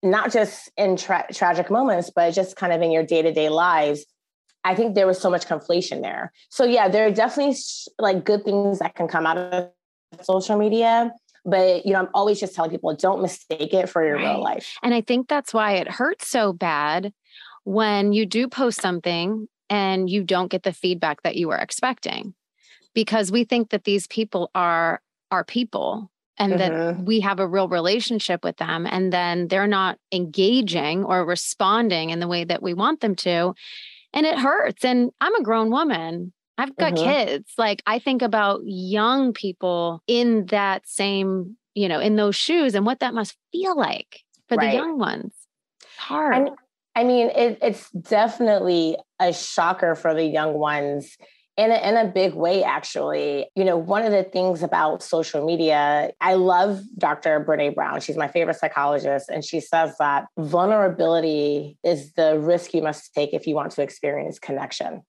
not 0.02 0.32
just 0.32 0.68
in 0.76 0.96
tra- 0.96 1.28
tragic 1.32 1.70
moments, 1.70 2.10
but 2.12 2.34
just 2.34 2.56
kind 2.56 2.72
of 2.72 2.82
in 2.82 2.90
your 2.90 3.06
day 3.06 3.22
to 3.22 3.32
day 3.32 3.50
lives. 3.50 4.04
I 4.64 4.74
think 4.74 4.96
there 4.96 5.06
was 5.06 5.20
so 5.20 5.30
much 5.30 5.46
conflation 5.46 6.02
there. 6.02 6.32
So, 6.50 6.64
yeah, 6.64 6.88
there 6.88 7.06
are 7.06 7.12
definitely 7.12 7.56
like 8.00 8.24
good 8.24 8.44
things 8.44 8.80
that 8.80 8.96
can 8.96 9.06
come 9.06 9.26
out 9.26 9.38
of 9.38 9.70
social 10.22 10.58
media 10.58 11.12
but 11.44 11.84
you 11.84 11.92
know 11.92 12.00
i'm 12.00 12.08
always 12.14 12.40
just 12.40 12.54
telling 12.54 12.70
people 12.70 12.94
don't 12.94 13.22
mistake 13.22 13.74
it 13.74 13.88
for 13.88 14.04
your 14.04 14.16
right. 14.16 14.32
real 14.32 14.42
life. 14.42 14.76
And 14.82 14.94
i 14.94 15.00
think 15.00 15.28
that's 15.28 15.52
why 15.52 15.72
it 15.72 15.88
hurts 15.88 16.28
so 16.28 16.52
bad 16.52 17.12
when 17.64 18.12
you 18.12 18.26
do 18.26 18.48
post 18.48 18.80
something 18.80 19.48
and 19.70 20.10
you 20.10 20.22
don't 20.22 20.50
get 20.50 20.64
the 20.64 20.72
feedback 20.72 21.22
that 21.22 21.36
you 21.36 21.48
were 21.48 21.56
expecting. 21.56 22.34
Because 22.94 23.32
we 23.32 23.44
think 23.44 23.70
that 23.70 23.84
these 23.84 24.06
people 24.06 24.50
are 24.54 25.00
our 25.30 25.44
people 25.44 26.10
and 26.36 26.52
mm-hmm. 26.52 26.58
that 26.98 27.04
we 27.04 27.20
have 27.20 27.40
a 27.40 27.48
real 27.48 27.68
relationship 27.68 28.44
with 28.44 28.58
them 28.58 28.86
and 28.86 29.12
then 29.12 29.48
they're 29.48 29.66
not 29.66 29.98
engaging 30.12 31.04
or 31.04 31.24
responding 31.24 32.10
in 32.10 32.20
the 32.20 32.28
way 32.28 32.44
that 32.44 32.62
we 32.62 32.74
want 32.74 33.00
them 33.00 33.14
to. 33.16 33.54
And 34.12 34.26
it 34.26 34.38
hurts. 34.38 34.84
And 34.84 35.10
i'm 35.22 35.34
a 35.34 35.42
grown 35.42 35.70
woman 35.70 36.34
I've 36.62 36.76
got 36.76 36.94
mm-hmm. 36.94 37.04
kids. 37.04 37.52
Like 37.58 37.82
I 37.86 37.98
think 37.98 38.22
about 38.22 38.60
young 38.64 39.32
people 39.32 40.00
in 40.06 40.46
that 40.46 40.86
same, 40.86 41.56
you 41.74 41.88
know, 41.88 41.98
in 41.98 42.14
those 42.14 42.36
shoes 42.36 42.76
and 42.76 42.86
what 42.86 43.00
that 43.00 43.14
must 43.14 43.36
feel 43.50 43.76
like 43.76 44.20
for 44.48 44.56
right. 44.56 44.70
the 44.70 44.76
young 44.76 44.96
ones. 44.98 45.34
hard. 45.96 46.34
And, 46.36 46.50
I 46.94 47.04
mean, 47.04 47.30
it, 47.30 47.58
it's 47.62 47.90
definitely 47.90 48.96
a 49.18 49.32
shocker 49.32 49.94
for 49.94 50.14
the 50.14 50.24
young 50.24 50.54
ones 50.54 51.16
in 51.56 51.70
a, 51.70 51.88
in 51.88 51.96
a 51.96 52.06
big 52.06 52.34
way, 52.34 52.62
actually. 52.62 53.48
You 53.56 53.64
know, 53.64 53.76
one 53.76 54.04
of 54.04 54.12
the 54.12 54.22
things 54.22 54.62
about 54.62 55.02
social 55.02 55.44
media, 55.44 56.12
I 56.20 56.34
love 56.34 56.80
Dr. 56.96 57.44
Brene 57.44 57.74
Brown. 57.74 58.00
She's 58.00 58.16
my 58.16 58.28
favorite 58.28 58.58
psychologist. 58.58 59.30
And 59.30 59.44
she 59.44 59.58
says 59.60 59.96
that 59.98 60.26
vulnerability 60.38 61.76
is 61.82 62.12
the 62.12 62.38
risk 62.38 62.72
you 62.72 62.82
must 62.82 63.12
take 63.14 63.32
if 63.32 63.46
you 63.46 63.54
want 63.54 63.72
to 63.72 63.82
experience 63.82 64.38
connection. 64.38 65.02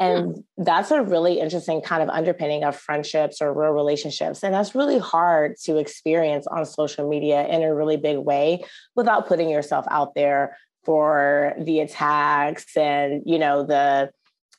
And 0.00 0.42
that's 0.58 0.90
a 0.90 1.02
really 1.02 1.38
interesting 1.38 1.80
kind 1.80 2.02
of 2.02 2.08
underpinning 2.08 2.64
of 2.64 2.74
friendships 2.74 3.40
or 3.40 3.52
real 3.52 3.70
relationships. 3.70 4.42
And 4.42 4.52
that's 4.52 4.74
really 4.74 4.98
hard 4.98 5.56
to 5.64 5.78
experience 5.78 6.46
on 6.48 6.66
social 6.66 7.08
media 7.08 7.46
in 7.46 7.62
a 7.62 7.72
really 7.72 7.96
big 7.96 8.18
way 8.18 8.64
without 8.96 9.28
putting 9.28 9.48
yourself 9.48 9.86
out 9.90 10.14
there 10.14 10.56
for 10.84 11.54
the 11.60 11.80
attacks 11.80 12.76
and, 12.76 13.22
you 13.24 13.38
know, 13.38 13.64
the, 13.64 14.10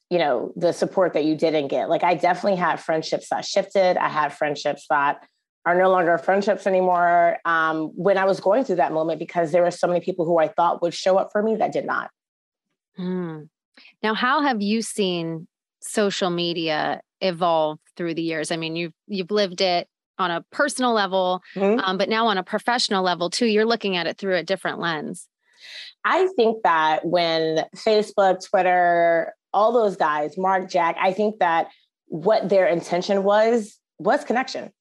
you 0.10 0.20
know, 0.20 0.54
the 0.56 0.72
support 0.72 1.14
that 1.14 1.26
you 1.26 1.36
didn't 1.36 1.68
get. 1.68 1.90
Like 1.90 2.04
I 2.04 2.14
definitely 2.16 2.58
had 2.58 2.80
friendships 2.80 3.28
that 3.30 3.44
shifted. 3.44 3.98
I 3.98 4.08
had 4.08 4.32
friendships 4.32 4.86
that 4.90 5.28
are 5.66 5.76
no 5.76 5.90
longer 5.90 6.18
friendships 6.18 6.66
anymore 6.66 7.40
um, 7.44 7.92
when 7.96 8.18
I 8.18 8.26
was 8.26 8.40
going 8.40 8.64
through 8.64 8.76
that 8.78 8.94
moment 8.94 9.20
because 9.20 9.52
there 9.52 9.64
were 9.64 9.72
so 9.72 9.88
many 9.88 10.00
people 10.00 10.24
who 10.26 10.38
I 10.38 10.48
thought 10.48 10.82
would 10.82 10.94
show 10.94 11.18
up 11.18 11.32
for 11.32 11.44
me 11.44 11.56
that 11.58 11.74
did 11.74 11.86
not. 11.86 12.10
Mm. 12.98 13.50
Now, 14.04 14.14
how 14.14 14.42
have 14.42 14.62
you 14.62 14.82
seen 14.82 15.48
social 15.82 16.30
media 16.30 17.02
evolve 17.22 17.80
through 17.96 18.16
the 18.16 18.22
years? 18.22 18.52
I 18.52 18.58
mean, 18.58 18.76
you've 18.76 18.94
you've 19.08 19.32
lived 19.32 19.62
it 19.62 19.88
on 20.18 20.32
a 20.32 20.44
personal 20.52 20.94
level, 20.94 21.42
mm-hmm. 21.56 21.80
um, 21.80 21.98
but 21.98 22.10
now 22.10 22.28
on 22.28 22.38
a 22.38 22.44
professional 22.44 23.04
level 23.04 23.30
too. 23.30 23.46
You're 23.46 23.66
looking 23.66 23.98
at 23.98 24.08
it 24.08 24.18
through 24.18 24.36
a 24.36 24.44
different 24.44 24.80
lens. 24.80 25.28
I 26.04 26.28
think 26.36 26.64
that 26.64 27.06
when 27.06 27.66
Facebook, 27.76 28.48
Twitter, 28.48 29.34
all 29.54 29.72
those 29.72 29.96
guys, 29.96 30.38
Mark, 30.38 30.70
Jack, 30.70 30.96
I 31.00 31.12
think 31.14 31.40
that 31.40 31.68
what 32.08 32.50
their 32.50 32.68
intention 32.68 33.24
was 33.24 33.80
was 33.98 34.24
connection. 34.24 34.72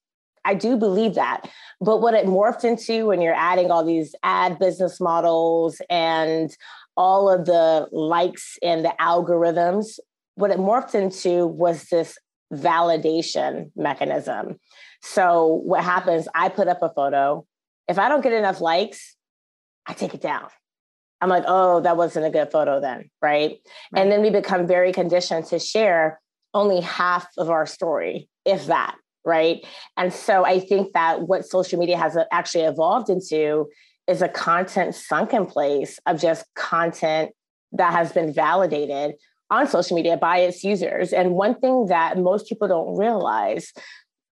I 0.45 0.55
do 0.55 0.77
believe 0.77 1.15
that. 1.15 1.49
But 1.81 2.03
what 2.03 2.15
it 2.15 2.27
morphed 2.27 2.65
into 2.65 3.07
when 3.07 3.23
you're 3.23 3.35
adding 3.35 3.71
all 3.71 3.85
these 3.85 4.15
ad 4.23 4.59
business 4.59 5.01
models 5.01 5.81
and 5.89 6.55
all 6.97 7.31
of 7.31 7.47
the 7.47 7.89
likes 7.93 8.59
and 8.63 8.85
the 8.85 8.95
algorithms, 9.01 9.99
what 10.37 10.51
it 10.51 10.59
morphed 10.59 10.95
into 10.95 11.47
was 11.47 11.85
this 11.85 12.19
validation 12.53 13.71
mechanism. 13.77 14.57
So 15.03 15.61
what 15.65 15.85
happens, 15.85 16.29
I 16.35 16.49
put 16.49 16.69
up 16.69 16.83
a 16.83 16.91
photo. 16.91 17.47
If 17.89 17.99
I 17.99 18.09
don't 18.09 18.23
get 18.23 18.33
enough 18.33 18.61
likes, 18.61 19.17
I 19.87 19.93
take 19.93 20.15
it 20.15 20.23
down. 20.23 20.49
I'm 21.21 21.29
like, 21.29 21.45
oh, 21.47 21.81
that 21.81 21.97
wasn't 21.97 22.27
a 22.27 22.31
good 22.31 22.51
photo 22.51 22.81
then, 22.81 23.11
right? 23.23 23.59
right? 23.93 24.01
And 24.01 24.11
then 24.11 24.23
we 24.23 24.31
become 24.31 24.67
very 24.67 24.93
conditioned 24.93 25.47
to 25.47 25.59
share 25.59 26.21
only 26.53 26.81
half 26.81 27.27
of 27.39 27.51
our 27.51 27.67
story, 27.67 28.29
if 28.45 28.67
that, 28.67 28.97
right? 29.25 29.65
And 29.97 30.13
so 30.13 30.45
I 30.45 30.61
think 30.61 30.93
that 30.93 31.23
what 31.23 31.47
social 31.47 31.79
media 31.79 31.97
has 31.97 32.17
actually 32.31 32.65
evolved 32.65 33.09
into 33.11 33.67
is 34.07 34.23
a 34.23 34.29
content 34.29 34.95
sunken 34.95 35.47
place 35.47 35.99
of 36.07 36.21
just 36.21 36.45
content 36.55 37.33
that 37.73 37.93
has 37.93 38.13
been 38.13 38.33
validated 38.33 39.15
on 39.51 39.67
social 39.67 39.97
media 39.97 40.17
by 40.17 40.39
its 40.39 40.65
users. 40.65 41.13
And 41.13 41.33
one 41.33 41.55
thing 41.55 41.87
that 41.87 42.19
most 42.19 42.49
people 42.49 42.69
don't 42.69 42.97
realize 42.97 43.73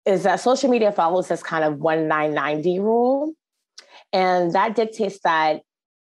is 0.06 0.22
that 0.22 0.40
social 0.40 0.70
media 0.70 0.92
follows 0.92 1.28
this 1.28 1.42
kind 1.42 1.64
of 1.64 1.78
1990 1.78 2.80
rule. 2.80 3.32
And 4.12 4.52
that 4.52 4.74
dictates 4.74 5.20
that 5.24 5.62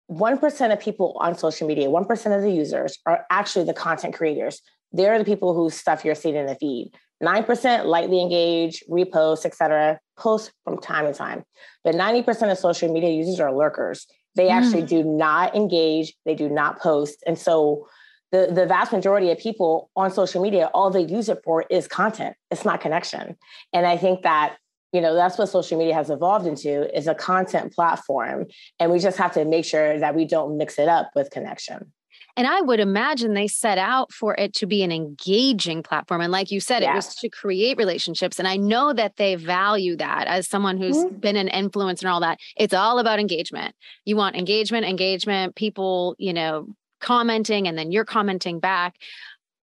1% 0.09 0.74
of 0.74 0.79
people 0.79 1.17
on 1.19 1.38
social 1.38 1.67
media, 1.67 1.88
1% 1.88 2.36
of 2.36 2.41
the 2.41 2.51
users 2.51 2.97
are 3.05 3.25
actually 3.29 3.65
the 3.65 3.74
content 3.74 4.13
creators. 4.13 4.62
They're 4.91 5.20
the 5.20 5.25
people 5.25 5.53
whose 5.53 5.74
stuff 5.74 6.06
you're 6.06 6.15
seeing 6.15 6.36
in 6.36 6.46
the 6.46 6.56
feed. 6.56 6.91
9% 7.24 7.86
lightly 7.86 8.22
engage, 8.22 8.84
repost, 8.89 9.46
etc., 9.46 10.00
post 10.17 10.51
from 10.63 10.79
time 10.79 11.06
to 11.06 11.13
time. 11.13 11.44
But 11.84 11.96
90% 11.96 12.51
of 12.51 12.58
social 12.58 12.91
media 12.91 13.10
users 13.10 13.39
are 13.39 13.51
lurkers. 13.51 14.06
They 14.36 14.50
actually 14.50 14.84
mm. 14.84 14.89
do 14.89 15.03
not 15.03 15.56
engage, 15.56 16.13
they 16.25 16.36
do 16.36 16.48
not 16.48 16.79
post. 16.79 17.24
And 17.25 17.39
so 17.39 17.88
the, 18.32 18.50
the 18.51 18.67
vast 18.67 18.91
majority 18.91 19.32
of 19.32 19.39
people 19.39 19.89
on 19.96 20.12
social 20.12 20.41
media, 20.44 20.70
all 20.74 20.91
they 20.91 21.01
use 21.01 21.27
it 21.27 21.39
for 21.44 21.65
is 21.72 21.88
content. 21.88 22.36
It's 22.51 22.63
not 22.63 22.82
connection. 22.82 23.36
And 23.74 23.88
I 23.88 23.98
think 23.98 24.22
that 24.22 24.58
you 24.94 25.01
know 25.01 25.15
that's 25.15 25.38
what 25.38 25.50
social 25.50 25.77
media 25.77 25.94
has 25.94 26.10
evolved 26.10 26.48
into 26.48 26.96
is 26.98 27.08
a 27.08 27.13
content 27.13 27.74
platform 27.74 28.46
and 28.79 28.89
we 28.89 29.00
just 29.00 29.17
have 29.17 29.34
to 29.34 29.44
make 29.44 29.65
sure 29.65 30.00
that 30.00 30.15
we 30.15 30.24
don't 30.24 30.58
mix 30.58 30.79
it 30.79 30.88
up 30.88 31.12
with 31.13 31.29
connection 31.29 31.91
and 32.38 32.46
I 32.46 32.62
would 32.62 32.79
imagine 32.79 33.34
they 33.34 33.48
set 33.48 33.79
out 33.79 34.13
for 34.13 34.36
it 34.36 34.53
to 34.56 34.67
be 34.67 34.84
an 34.84 34.91
engaging 34.91 35.82
platform. 35.82 36.22
And 36.22 36.32
like 36.32 36.51
you 36.51 36.60
said, 36.60 36.84
yeah. 36.84 36.91
it 36.91 36.96
was 36.96 37.15
to 37.15 37.29
create 37.29 37.79
relationships. 37.79 38.38
And 38.38 38.48
I 38.48 38.58
know 38.58 38.94
that 38.94 39.15
they 39.15 39.34
value 39.34 39.98
that 39.98 40.27
as 40.27 40.48
someone 40.48 40.77
who's 40.77 40.98
mm-hmm. 40.98 41.17
been 41.17 41.36
an 41.36 41.50
influencer 41.50 42.03
and 42.03 42.12
all 42.12 42.20
that. 42.20 42.39
It's 42.56 42.75
all 42.75 43.00
about 43.00 43.20
engagement. 43.20 43.74
You 44.06 44.17
want 44.17 44.36
engagement, 44.36 44.86
engagement, 44.86 45.56
people, 45.56 46.15
you 46.20 46.32
know, 46.32 46.67
commenting, 47.01 47.67
and 47.67 47.75
then 47.75 47.91
you're 47.91 48.06
commenting 48.06 48.60
back. 48.60 48.98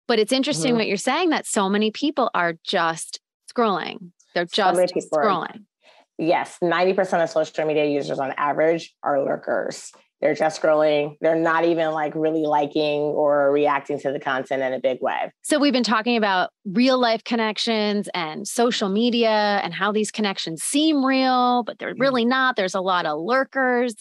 But 0.08 0.18
it's 0.18 0.32
interesting 0.32 0.70
mm-hmm. 0.70 0.78
what 0.78 0.88
you're 0.88 0.96
saying 0.96 1.30
that 1.30 1.46
so 1.46 1.68
many 1.68 1.92
people 1.92 2.28
are 2.34 2.54
just 2.64 3.20
scrolling. 3.48 4.10
They're 4.34 4.46
just 4.46 4.74
so 4.80 5.16
scrolling. 5.16 5.54
Are, 5.54 6.18
yes, 6.18 6.58
90% 6.60 7.22
of 7.22 7.30
social 7.30 7.66
media 7.66 7.84
users 7.84 8.18
on 8.18 8.32
average 8.36 8.92
are 9.04 9.24
lurkers. 9.24 9.92
They're 10.20 10.34
just 10.34 10.60
scrolling. 10.60 11.16
They're 11.20 11.34
not 11.34 11.64
even 11.64 11.90
like 11.90 12.14
really 12.14 12.44
liking 12.44 13.00
or 13.00 13.52
reacting 13.52 13.98
to 14.00 14.12
the 14.12 14.20
content 14.20 14.62
in 14.62 14.72
a 14.72 14.80
big 14.80 15.00
way. 15.02 15.32
So, 15.42 15.58
we've 15.58 15.72
been 15.72 15.82
talking 15.82 16.16
about 16.16 16.50
real 16.64 16.98
life 16.98 17.24
connections 17.24 18.08
and 18.14 18.48
social 18.48 18.88
media 18.88 19.60
and 19.62 19.74
how 19.74 19.92
these 19.92 20.10
connections 20.10 20.62
seem 20.62 21.04
real, 21.04 21.62
but 21.64 21.78
they're 21.78 21.94
really 21.98 22.22
mm-hmm. 22.22 22.30
not. 22.30 22.56
There's 22.56 22.74
a 22.74 22.80
lot 22.80 23.06
of 23.06 23.20
lurkers. 23.20 23.94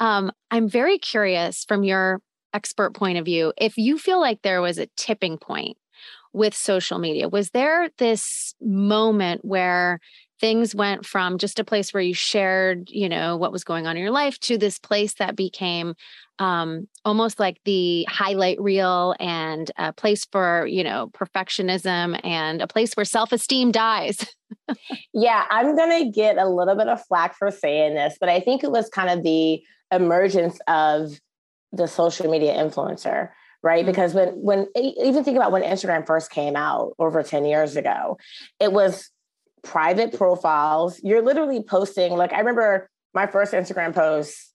Um, 0.00 0.32
I'm 0.50 0.68
very 0.68 0.98
curious 0.98 1.64
from 1.64 1.84
your 1.84 2.20
expert 2.52 2.94
point 2.94 3.16
of 3.16 3.24
view 3.24 3.52
if 3.56 3.78
you 3.78 3.96
feel 3.96 4.20
like 4.20 4.42
there 4.42 4.60
was 4.60 4.78
a 4.78 4.88
tipping 4.96 5.38
point 5.38 5.76
with 6.32 6.54
social 6.54 6.98
media. 6.98 7.28
Was 7.28 7.50
there 7.50 7.90
this 7.98 8.54
moment 8.60 9.44
where 9.44 10.00
things 10.40 10.74
went 10.74 11.04
from 11.04 11.38
just 11.38 11.58
a 11.58 11.64
place 11.64 11.92
where 11.92 12.02
you 12.02 12.14
shared, 12.14 12.88
you 12.90 13.08
know, 13.08 13.36
what 13.36 13.52
was 13.52 13.62
going 13.62 13.86
on 13.86 13.96
in 13.96 14.02
your 14.02 14.10
life 14.10 14.38
to 14.40 14.56
this 14.56 14.78
place 14.78 15.14
that 15.14 15.36
became 15.36 15.94
um, 16.38 16.88
almost 17.04 17.38
like 17.38 17.60
the 17.64 18.06
highlight 18.08 18.60
reel 18.60 19.14
and 19.20 19.70
a 19.76 19.92
place 19.92 20.26
for, 20.32 20.66
you 20.66 20.82
know, 20.82 21.10
perfectionism 21.12 22.18
and 22.24 22.62
a 22.62 22.66
place 22.66 22.94
where 22.94 23.04
self 23.04 23.32
esteem 23.32 23.70
dies? 23.70 24.26
yeah, 25.12 25.44
I'm 25.50 25.76
going 25.76 26.04
to 26.04 26.10
get 26.10 26.38
a 26.38 26.48
little 26.48 26.74
bit 26.74 26.88
of 26.88 27.04
flack 27.06 27.36
for 27.36 27.50
saying 27.50 27.94
this, 27.94 28.16
but 28.18 28.30
I 28.30 28.40
think 28.40 28.64
it 28.64 28.72
was 28.72 28.88
kind 28.88 29.10
of 29.10 29.22
the 29.22 29.62
emergence 29.92 30.58
of 30.66 31.20
the 31.72 31.86
social 31.86 32.30
media 32.30 32.54
influencer 32.54 33.28
right 33.62 33.80
mm-hmm. 33.84 33.90
because 33.90 34.14
when 34.14 34.28
when 34.30 34.66
even 34.74 35.22
think 35.22 35.36
about 35.36 35.52
when 35.52 35.62
instagram 35.62 36.06
first 36.06 36.30
came 36.30 36.56
out 36.56 36.92
over 36.98 37.22
10 37.22 37.44
years 37.44 37.76
ago 37.76 38.16
it 38.58 38.72
was 38.72 39.10
private 39.62 40.16
profiles 40.16 41.00
you're 41.02 41.22
literally 41.22 41.62
posting 41.62 42.12
like 42.12 42.32
i 42.32 42.38
remember 42.38 42.88
my 43.14 43.26
first 43.26 43.52
instagram 43.52 43.94
post 43.94 44.52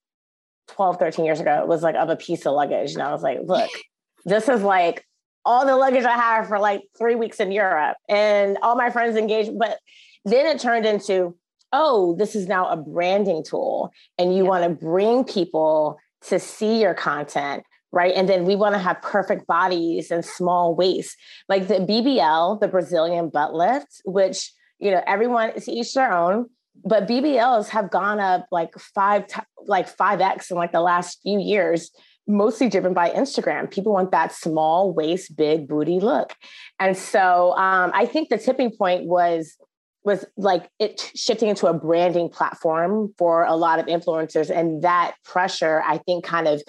12 0.69 0.97
13 0.97 1.25
years 1.25 1.39
ago 1.39 1.59
it 1.61 1.67
was 1.67 1.83
like 1.83 1.95
of 1.95 2.09
a 2.09 2.15
piece 2.15 2.45
of 2.45 2.53
luggage 2.53 2.93
and 2.93 3.01
i 3.01 3.11
was 3.11 3.21
like 3.21 3.39
look 3.43 3.69
this 4.25 4.49
is 4.49 4.61
like 4.61 5.05
all 5.45 5.65
the 5.65 5.75
luggage 5.75 6.05
i 6.05 6.15
have 6.15 6.47
for 6.47 6.59
like 6.59 6.81
three 6.97 7.15
weeks 7.15 7.39
in 7.39 7.51
europe 7.51 7.97
and 8.09 8.57
all 8.61 8.75
my 8.75 8.89
friends 8.89 9.15
engaged 9.15 9.51
but 9.57 9.79
then 10.25 10.45
it 10.45 10.59
turned 10.59 10.85
into 10.85 11.35
oh 11.71 12.15
this 12.17 12.35
is 12.35 12.47
now 12.47 12.67
a 12.67 12.77
branding 12.77 13.43
tool 13.43 13.91
and 14.17 14.35
you 14.35 14.43
yeah. 14.43 14.49
want 14.49 14.63
to 14.63 14.69
bring 14.69 15.23
people 15.23 15.97
to 16.21 16.39
see 16.39 16.81
your 16.81 16.93
content 16.95 17.63
right? 17.95 18.13
And 18.13 18.27
then 18.27 18.43
we 18.43 18.55
want 18.57 18.75
to 18.75 18.79
have 18.79 19.01
perfect 19.01 19.47
bodies 19.47 20.11
and 20.11 20.23
small 20.23 20.75
waists. 20.75 21.15
Like 21.47 21.69
the 21.69 21.75
BBL, 21.75 22.59
the 22.59 22.67
Brazilian 22.67 23.29
butt 23.29 23.55
lift, 23.55 24.01
which, 24.03 24.51
you 24.85 24.91
know, 24.91 25.01
everyone 25.07 25.49
is 25.51 25.67
each 25.67 25.93
their 25.93 26.13
own, 26.13 26.47
but 26.83 27.07
BBLs 27.07 27.69
have 27.69 27.89
gone 27.89 28.19
up 28.19 28.45
like 28.51 28.77
five, 28.77 29.25
like 29.65 29.93
5X 29.95 30.51
in 30.51 30.57
like 30.57 30.71
the 30.71 30.81
last 30.81 31.19
few 31.23 31.39
years, 31.39 31.91
mostly 32.27 32.69
driven 32.69 32.93
by 32.93 33.09
Instagram. 33.09 33.69
People 33.69 33.93
want 33.93 34.11
that 34.11 34.33
small 34.33 34.93
waist, 34.93 35.35
big 35.35 35.67
booty 35.67 35.99
look. 35.99 36.33
And 36.79 36.95
so 36.95 37.53
um, 37.57 37.91
I 37.93 38.05
think 38.05 38.29
the 38.29 38.37
tipping 38.37 38.71
point 38.71 39.05
was 39.05 39.55
was 40.03 40.23
like 40.37 40.69
it 40.77 41.11
shifting 41.15 41.49
into 41.49 41.65
a 41.65 41.73
branding 41.73 42.29
platform 42.29 43.11
for 43.17 43.43
a 43.43 43.55
lot 43.55 43.79
of 43.79 43.87
influencers 43.87 44.51
and 44.51 44.83
that 44.83 45.15
pressure 45.23 45.81
i 45.83 45.97
think 45.97 46.23
kind 46.23 46.47
of 46.47 46.61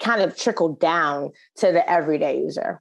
kind 0.00 0.22
of 0.22 0.36
trickled 0.36 0.80
down 0.80 1.30
to 1.58 1.70
the 1.70 1.88
everyday 1.88 2.38
user. 2.38 2.80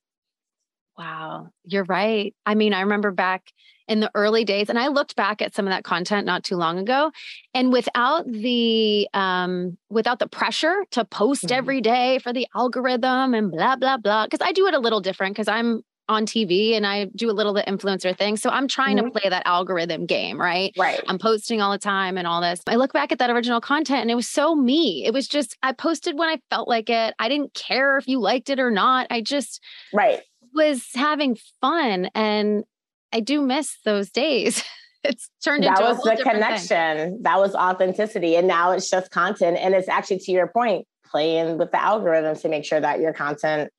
Wow, 0.97 1.49
you're 1.65 1.85
right. 1.85 2.33
I 2.45 2.55
mean, 2.55 2.73
I 2.73 2.81
remember 2.81 3.11
back 3.11 3.43
in 3.89 3.99
the 3.99 4.11
early 4.15 4.45
days, 4.45 4.69
and 4.69 4.79
I 4.79 4.87
looked 4.87 5.15
back 5.15 5.41
at 5.41 5.53
some 5.53 5.65
of 5.65 5.71
that 5.71 5.83
content 5.83 6.25
not 6.25 6.43
too 6.43 6.55
long 6.55 6.79
ago, 6.79 7.11
and 7.53 7.71
without 7.71 8.25
the 8.31 9.07
um, 9.13 9.77
without 9.89 10.19
the 10.19 10.27
pressure 10.27 10.85
to 10.91 11.03
post 11.03 11.45
mm-hmm. 11.45 11.57
every 11.57 11.81
day 11.81 12.19
for 12.19 12.31
the 12.31 12.47
algorithm 12.55 13.33
and 13.33 13.51
blah 13.51 13.75
blah 13.75 13.97
blah, 13.97 14.25
because 14.25 14.45
I 14.45 14.51
do 14.51 14.67
it 14.67 14.73
a 14.73 14.79
little 14.79 15.01
different 15.01 15.35
because 15.35 15.47
I'm 15.47 15.83
on 16.07 16.25
TV 16.25 16.75
and 16.75 16.87
I 16.87 17.05
do 17.15 17.29
a 17.29 17.33
little 17.33 17.53
the 17.53 17.61
influencer 17.61 18.17
thing. 18.17 18.35
So 18.35 18.49
I'm 18.49 18.67
trying 18.67 18.97
mm-hmm. 18.97 19.05
to 19.05 19.11
play 19.11 19.29
that 19.29 19.43
algorithm 19.45 20.07
game, 20.07 20.41
right? 20.41 20.73
Right. 20.75 20.99
I'm 21.07 21.19
posting 21.19 21.61
all 21.61 21.71
the 21.71 21.77
time 21.77 22.17
and 22.17 22.25
all 22.25 22.41
this. 22.41 22.61
I 22.65 22.75
look 22.75 22.93
back 22.93 23.11
at 23.11 23.19
that 23.19 23.29
original 23.29 23.61
content 23.61 24.01
and 24.01 24.11
it 24.11 24.15
was 24.15 24.27
so 24.27 24.55
me. 24.55 25.03
It 25.05 25.13
was 25.13 25.27
just 25.27 25.55
I 25.61 25.71
posted 25.71 26.17
when 26.17 26.27
I 26.27 26.41
felt 26.49 26.67
like 26.67 26.89
it. 26.89 27.13
I 27.19 27.29
didn't 27.29 27.53
care 27.53 27.97
if 27.97 28.07
you 28.07 28.19
liked 28.19 28.49
it 28.49 28.59
or 28.59 28.71
not. 28.71 29.07
I 29.11 29.21
just 29.21 29.61
right 29.93 30.21
was 30.53 30.87
having 30.95 31.37
fun 31.61 32.09
and 32.15 32.63
I 33.11 33.19
do 33.19 33.41
miss 33.41 33.77
those 33.85 34.09
days. 34.09 34.63
it's 35.03 35.29
turned 35.43 35.63
that 35.63 35.79
into 35.79 35.83
was 35.83 36.01
the 36.03 36.21
connection. 36.23 36.97
Thing. 36.97 37.19
That 37.23 37.39
was 37.39 37.55
authenticity. 37.55 38.35
And 38.35 38.47
now 38.47 38.71
it's 38.71 38.89
just 38.89 39.11
content. 39.11 39.57
And 39.59 39.73
it's 39.73 39.89
actually 39.89 40.19
to 40.19 40.31
your 40.31 40.47
point, 40.47 40.85
playing 41.05 41.57
with 41.57 41.71
the 41.71 41.77
algorithms 41.77 42.41
to 42.41 42.49
make 42.49 42.65
sure 42.65 42.79
that 42.79 42.99
your 42.99 43.13
content 43.13 43.71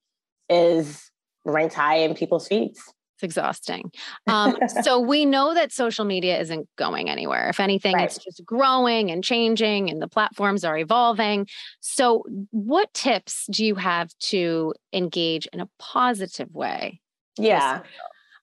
is 0.49 1.11
ranked 1.45 1.75
high 1.75 1.97
in 1.97 2.15
people's 2.15 2.49
feeds. 2.49 2.83
It's 3.17 3.23
exhausting. 3.23 3.93
Um, 4.27 4.57
so 4.83 4.99
we 4.99 5.27
know 5.27 5.55
that 5.55 5.73
social 5.73 6.05
media 6.05 6.41
isn't 6.41 6.69
going 6.77 7.11
anywhere. 7.11 7.49
If 7.49 7.61
anything, 7.61 7.95
right. 7.95 8.05
it's 8.05 8.19
just 8.19 8.45
growing 8.45 9.11
and 9.11 9.23
changing, 9.23 9.91
and 9.91 10.01
the 10.01 10.09
platforms 10.09 10.65
are 10.65 10.79
evolving. 10.79 11.47
So, 11.81 12.25
what 12.51 12.93
tips 12.95 13.47
do 13.51 13.65
you 13.65 13.75
have 13.75 14.11
to 14.31 14.75
engage 14.93 15.47
in 15.53 15.61
a 15.61 15.69
positive 15.79 16.53
way? 16.55 17.01
Yeah. 17.39 17.83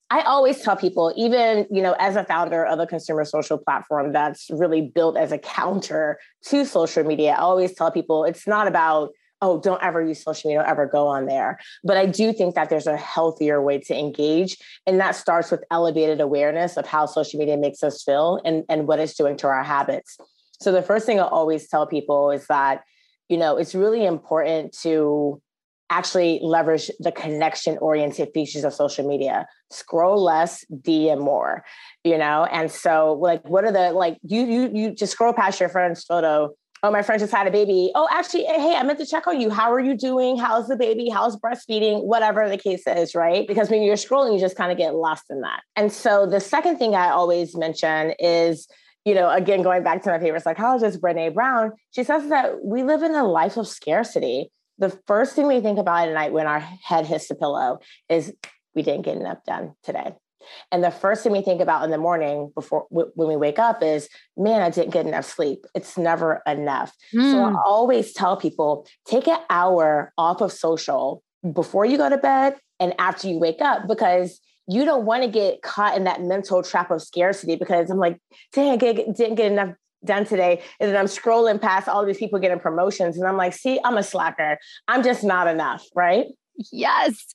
I 0.10 0.22
always 0.22 0.62
tell 0.62 0.78
people, 0.78 1.14
even 1.18 1.68
you 1.70 1.82
know, 1.82 1.96
as 2.00 2.16
a 2.16 2.24
founder 2.24 2.66
of 2.66 2.80
a 2.80 2.88
consumer 2.88 3.26
social 3.26 3.58
platform 3.58 4.14
that's 4.14 4.48
really 4.50 4.82
built 4.82 5.18
as 5.18 5.32
a 5.32 5.38
counter 5.38 6.20
to 6.46 6.66
social 6.66 7.04
media, 7.04 7.32
I 7.32 7.40
always 7.40 7.74
tell 7.74 7.92
people 7.92 8.24
it's 8.24 8.48
not 8.48 8.68
about 8.68 9.12
oh, 9.42 9.60
don't 9.60 9.82
ever 9.84 10.04
use 10.04 10.24
social 10.24 10.50
media, 10.50 10.62
don't 10.62 10.70
ever 10.70 10.86
go 10.86 11.08
on 11.08 11.28
there. 11.28 11.60
But 11.84 11.98
I 11.98 12.06
do 12.06 12.34
think 12.34 12.56
that 12.56 12.70
there's 12.70 12.88
a 12.88 12.98
healthier 12.98 13.62
way 13.62 13.80
to 13.80 13.98
engage. 13.98 14.58
And 14.86 15.00
that 15.00 15.16
starts 15.16 15.52
with 15.52 15.64
elevated 15.70 16.22
awareness 16.22 16.78
of 16.78 16.88
how 16.88 17.06
social 17.06 17.40
media 17.40 17.58
makes 17.58 17.84
us 17.84 18.04
feel 18.04 18.42
and, 18.44 18.64
and 18.68 18.88
what 18.88 19.00
it's 19.00 19.14
doing 19.14 19.38
to 19.38 19.48
our 19.48 19.64
habits. 19.64 20.18
So 20.60 20.72
the 20.72 20.82
first 20.82 21.06
thing 21.06 21.20
I 21.20 21.24
always 21.28 21.68
tell 21.68 21.86
people 21.86 22.32
is 22.32 22.48
that, 22.48 22.82
you 23.30 23.38
know, 23.38 23.58
it's 23.58 23.76
really 23.76 24.06
important 24.06 24.76
to 24.82 25.40
actually 25.90 26.40
leverage 26.42 26.92
the 27.00 27.12
connection 27.12 27.78
oriented 27.80 28.30
features 28.34 28.64
of 28.64 28.74
social 28.74 29.08
media 29.08 29.46
scroll 29.72 30.22
less 30.22 30.66
dm 30.72 31.20
more 31.20 31.64
you 32.04 32.18
know 32.18 32.46
and 32.52 32.72
so 32.72 33.18
like 33.22 33.48
what 33.48 33.64
are 33.64 33.72
the 33.72 33.92
like 33.92 34.18
you 34.24 34.46
you 34.46 34.72
you 34.74 34.92
just 34.92 35.14
scroll 35.14 35.34
past 35.34 35.60
your 35.60 35.70
friend's 35.70 36.04
photo 36.04 36.54
oh, 36.84 36.92
my 36.92 37.02
friend 37.02 37.20
just 37.20 37.34
had 37.34 37.48
a 37.48 37.52
baby. 37.52 37.92
Oh, 37.96 38.08
actually, 38.12 38.46
eh, 38.46 38.60
hey, 38.60 38.76
I 38.76 38.84
meant 38.84 39.00
to 39.00 39.06
check 39.06 39.28
on 39.28 39.42
you. 39.42 39.50
How 39.50 39.72
are 39.72 39.80
you 39.80 39.96
doing? 39.96 40.38
How's 40.38 40.68
the 40.68 40.76
baby? 40.76 41.10
How's 41.10 41.36
breastfeeding? 41.38 42.04
Whatever 42.04 42.50
the 42.50 42.58
case 42.58 42.86
is, 42.86 43.16
right? 43.16 43.48
Because 43.48 43.70
when 43.70 43.84
you're 43.84 43.96
scrolling, 43.96 44.34
you 44.34 44.40
just 44.40 44.56
kind 44.56 44.72
of 44.72 44.78
get 44.78 44.96
lost 44.96 45.26
in 45.30 45.42
that. 45.42 45.62
And 45.76 45.92
so 45.92 46.26
the 46.26 46.40
second 46.40 46.78
thing 46.78 46.96
I 46.96 47.10
always 47.10 47.56
mention 47.56 48.14
is, 48.20 48.68
you 49.06 49.14
know, 49.14 49.30
again, 49.30 49.62
going 49.62 49.84
back 49.84 50.04
to 50.04 50.10
my 50.10 50.20
favorite 50.20 50.44
psychologist, 50.44 51.02
Brene 51.02 51.34
Brown, 51.34 51.72
she 51.92 52.04
says 52.04 52.30
that 52.30 52.64
we 52.64 52.84
live 52.84 53.04
in 53.04 53.16
a 53.16 53.24
life 53.24 53.58
of 53.58 53.68
scarcity. 53.68 54.52
The 54.80 54.90
first 55.08 55.36
thing 55.36 55.48
we 55.48 55.62
think 55.62 55.80
about 55.80 56.08
at 56.08 56.14
night 56.14 56.34
when 56.34 56.48
our 56.48 56.60
head 56.60 57.06
hits 57.06 57.28
the 57.28 57.36
pillow 57.36 57.80
is 58.10 58.34
we 58.76 58.84
didn't 58.84 59.04
get 59.04 59.18
enough 59.18 59.44
done 59.46 59.74
today. 59.84 60.14
And 60.72 60.84
the 60.84 60.92
first 60.92 61.24
thing 61.24 61.32
we 61.32 61.42
think 61.42 61.62
about 61.62 61.84
in 61.84 61.92
the 61.92 61.98
morning 61.98 62.52
before 62.56 62.88
w- 62.90 63.12
when 63.16 63.28
we 63.28 63.36
wake 63.36 63.60
up 63.60 63.84
is, 63.84 64.08
man, 64.38 64.62
I 64.62 64.70
didn't 64.70 64.94
get 64.94 65.06
enough 65.06 65.26
sleep. 65.26 65.66
It's 65.76 65.98
never 65.98 66.42
enough. 66.48 66.94
Mm. 67.14 67.32
So 67.32 67.44
I 67.44 67.50
hmm. 67.50 67.56
always 67.66 68.14
tell 68.14 68.38
people 68.38 68.88
take 69.06 69.28
an 69.28 69.40
hour 69.50 70.14
off 70.18 70.42
of 70.42 70.52
social 70.52 71.24
before 71.54 71.86
you 71.86 71.98
go 71.98 72.10
to 72.10 72.18
bed 72.18 72.56
and 72.80 72.94
after 73.00 73.28
you 73.28 73.40
wake 73.40 73.62
up 73.62 73.88
because 73.88 74.40
you 74.68 74.84
don't 74.84 75.06
want 75.06 75.24
to 75.24 75.30
get 75.30 75.62
caught 75.62 75.96
in 75.96 76.04
that 76.04 76.22
mental 76.22 76.62
trap 76.62 76.92
of 76.92 77.02
scarcity 77.02 77.56
because 77.56 77.90
I'm 77.90 77.98
like, 77.98 78.20
dang, 78.54 78.74
I 78.74 78.76
didn't 78.76 79.36
get 79.36 79.52
enough 79.52 79.76
done 80.06 80.26
today. 80.26 80.62
is 80.80 80.92
that 80.92 80.98
I'm 80.98 81.06
scrolling 81.06 81.62
past 81.62 81.88
all 81.88 82.06
these 82.06 82.18
people 82.18 82.40
getting 82.40 82.60
promotions 82.60 83.18
and 83.18 83.28
I'm 83.28 83.38
like, 83.38 83.54
see, 83.54 83.80
I'm 83.84 83.98
a 83.98 84.04
slacker. 84.04 84.58
I'm 84.88 85.04
just 85.04 85.24
not 85.24 85.48
enough, 85.48 85.84
right? 85.96 86.28
Yes. 86.72 87.34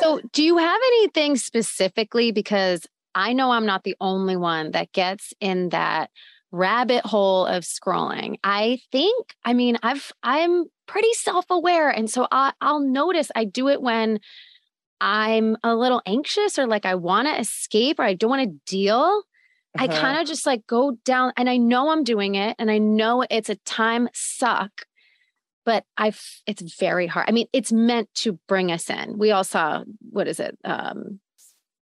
So, 0.00 0.20
do 0.32 0.42
you 0.42 0.58
have 0.58 0.80
anything 0.86 1.36
specifically? 1.36 2.32
Because 2.32 2.86
I 3.14 3.32
know 3.32 3.50
I'm 3.50 3.66
not 3.66 3.84
the 3.84 3.96
only 4.00 4.36
one 4.36 4.70
that 4.72 4.92
gets 4.92 5.34
in 5.40 5.70
that 5.70 6.10
rabbit 6.50 7.04
hole 7.04 7.46
of 7.46 7.64
scrolling. 7.64 8.36
I 8.44 8.80
think, 8.90 9.34
I 9.44 9.54
mean, 9.54 9.78
I've, 9.82 10.12
I'm 10.22 10.66
pretty 10.86 11.12
self 11.14 11.46
aware. 11.50 11.90
And 11.90 12.10
so 12.10 12.26
I, 12.30 12.52
I'll 12.60 12.80
notice 12.80 13.30
I 13.34 13.44
do 13.44 13.68
it 13.68 13.80
when 13.80 14.20
I'm 15.00 15.56
a 15.64 15.74
little 15.74 16.02
anxious 16.06 16.58
or 16.58 16.66
like 16.66 16.86
I 16.86 16.94
want 16.94 17.26
to 17.28 17.40
escape 17.40 17.98
or 17.98 18.04
I 18.04 18.14
don't 18.14 18.30
want 18.30 18.48
to 18.48 18.60
deal. 18.66 19.22
Uh-huh. 19.78 19.84
I 19.84 19.88
kind 19.88 20.20
of 20.20 20.26
just 20.26 20.46
like 20.46 20.66
go 20.66 20.98
down 21.04 21.32
and 21.36 21.48
I 21.48 21.56
know 21.56 21.90
I'm 21.90 22.04
doing 22.04 22.34
it 22.34 22.56
and 22.58 22.70
I 22.70 22.78
know 22.78 23.24
it's 23.30 23.48
a 23.48 23.56
time 23.56 24.08
suck 24.12 24.86
but 25.64 25.84
I've 25.96 26.20
it's 26.46 26.62
very 26.76 27.06
hard. 27.06 27.26
I 27.28 27.32
mean, 27.32 27.46
it's 27.52 27.72
meant 27.72 28.12
to 28.16 28.38
bring 28.48 28.72
us 28.72 28.90
in. 28.90 29.18
We 29.18 29.30
all 29.30 29.44
saw 29.44 29.84
what 30.10 30.28
is 30.28 30.40
it? 30.40 30.58
Um 30.64 31.20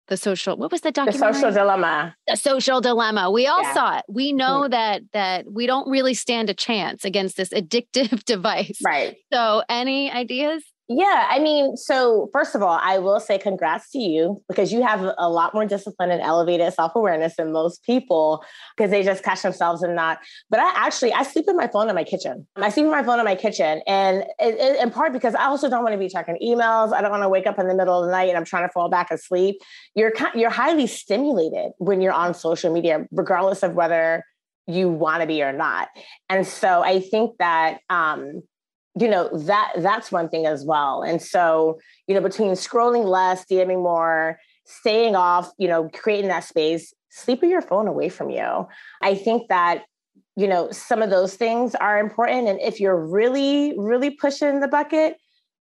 the 0.07 0.17
social 0.17 0.57
what 0.57 0.71
was 0.71 0.81
the 0.81 0.91
documentary? 0.91 1.19
The 1.19 1.33
social 1.33 1.51
dilemma. 1.51 2.15
The 2.27 2.35
social 2.35 2.81
dilemma. 2.81 3.31
We 3.31 3.47
all 3.47 3.61
yeah. 3.61 3.73
saw 3.73 3.97
it. 3.99 4.05
We 4.09 4.33
know 4.33 4.61
mm-hmm. 4.61 4.71
that 4.71 5.01
that 5.13 5.51
we 5.51 5.67
don't 5.67 5.89
really 5.89 6.13
stand 6.13 6.49
a 6.49 6.53
chance 6.53 7.05
against 7.05 7.37
this 7.37 7.49
addictive 7.49 8.23
device. 8.25 8.79
Right. 8.83 9.17
So 9.31 9.63
any 9.69 10.11
ideas? 10.11 10.63
Yeah, 10.91 11.27
I 11.29 11.37
mean, 11.37 11.77
so 11.77 12.31
first 12.33 12.55
of 12.55 12.63
all, 12.63 12.79
I 12.81 12.97
will 12.97 13.19
say 13.19 13.37
congrats 13.37 13.91
to 13.91 13.99
you 13.99 14.41
because 14.47 14.73
you 14.73 14.81
have 14.81 15.13
a 15.19 15.29
lot 15.29 15.53
more 15.53 15.63
discipline 15.63 16.09
and 16.09 16.19
elevated 16.19 16.73
self 16.73 16.95
awareness 16.95 17.35
than 17.35 17.51
most 17.53 17.83
people 17.83 18.43
because 18.75 18.89
they 18.89 19.03
just 19.03 19.23
catch 19.23 19.43
themselves 19.43 19.83
and 19.83 19.95
not. 19.95 20.17
But 20.49 20.61
I 20.61 20.73
actually 20.75 21.13
I 21.13 21.21
sleep 21.21 21.45
with 21.45 21.55
my 21.55 21.67
phone 21.67 21.89
in 21.89 21.95
my 21.95 22.03
kitchen. 22.03 22.47
I 22.55 22.69
sleep 22.69 22.87
with 22.87 22.91
my 22.91 23.03
phone 23.03 23.19
in 23.19 23.25
my 23.25 23.35
kitchen, 23.35 23.83
and 23.85 24.23
it, 24.39 24.55
it, 24.55 24.81
in 24.81 24.89
part 24.89 25.13
because 25.13 25.35
I 25.35 25.43
also 25.43 25.69
don't 25.69 25.83
want 25.83 25.93
to 25.93 25.99
be 25.99 26.09
checking 26.09 26.39
emails. 26.43 26.91
I 26.91 27.01
don't 27.01 27.11
want 27.11 27.21
to 27.21 27.29
wake 27.29 27.45
up 27.45 27.59
in 27.59 27.67
the 27.67 27.75
middle 27.75 27.99
of 27.99 28.07
the 28.07 28.11
night 28.11 28.29
and 28.29 28.35
I'm 28.35 28.45
trying 28.45 28.67
to 28.67 28.71
fall 28.73 28.89
back 28.89 29.11
asleep. 29.11 29.57
You're 29.93 30.13
you're 30.33 30.49
highly 30.49 30.87
stimulated 30.87 31.71
when 31.77 32.01
you're 32.01 32.13
on 32.13 32.33
social 32.33 32.73
media, 32.73 33.05
regardless 33.11 33.61
of 33.61 33.75
whether 33.75 34.23
you 34.65 34.89
want 34.89 35.21
to 35.21 35.27
be 35.27 35.43
or 35.43 35.53
not. 35.53 35.89
And 36.29 36.47
so 36.47 36.81
I 36.81 36.99
think 36.99 37.37
that 37.37 37.79
um, 37.91 38.41
you 38.99 39.07
know 39.07 39.29
that 39.33 39.73
that's 39.77 40.11
one 40.11 40.29
thing 40.29 40.45
as 40.45 40.65
well. 40.65 41.01
And 41.01 41.21
so 41.21 41.79
you 42.07 42.15
know 42.15 42.21
between 42.21 42.51
scrolling 42.51 43.05
less 43.05 43.45
dming 43.45 43.83
more 43.83 44.39
staying 44.65 45.15
off 45.15 45.51
you 45.57 45.67
know 45.67 45.89
creating 45.93 46.29
that 46.29 46.43
space 46.43 46.93
sleeping 47.11 47.49
your 47.49 47.61
phone 47.61 47.87
away 47.87 48.09
from 48.09 48.29
you. 48.29 48.67
I 49.01 49.15
think 49.15 49.49
that 49.49 49.83
you 50.35 50.47
know 50.47 50.71
some 50.71 51.01
of 51.01 51.09
those 51.09 51.35
things 51.35 51.75
are 51.75 51.99
important. 51.99 52.47
And 52.47 52.59
if 52.61 52.79
you're 52.79 52.97
really 52.97 53.73
really 53.77 54.11
pushing 54.11 54.59
the 54.59 54.67
bucket 54.67 55.17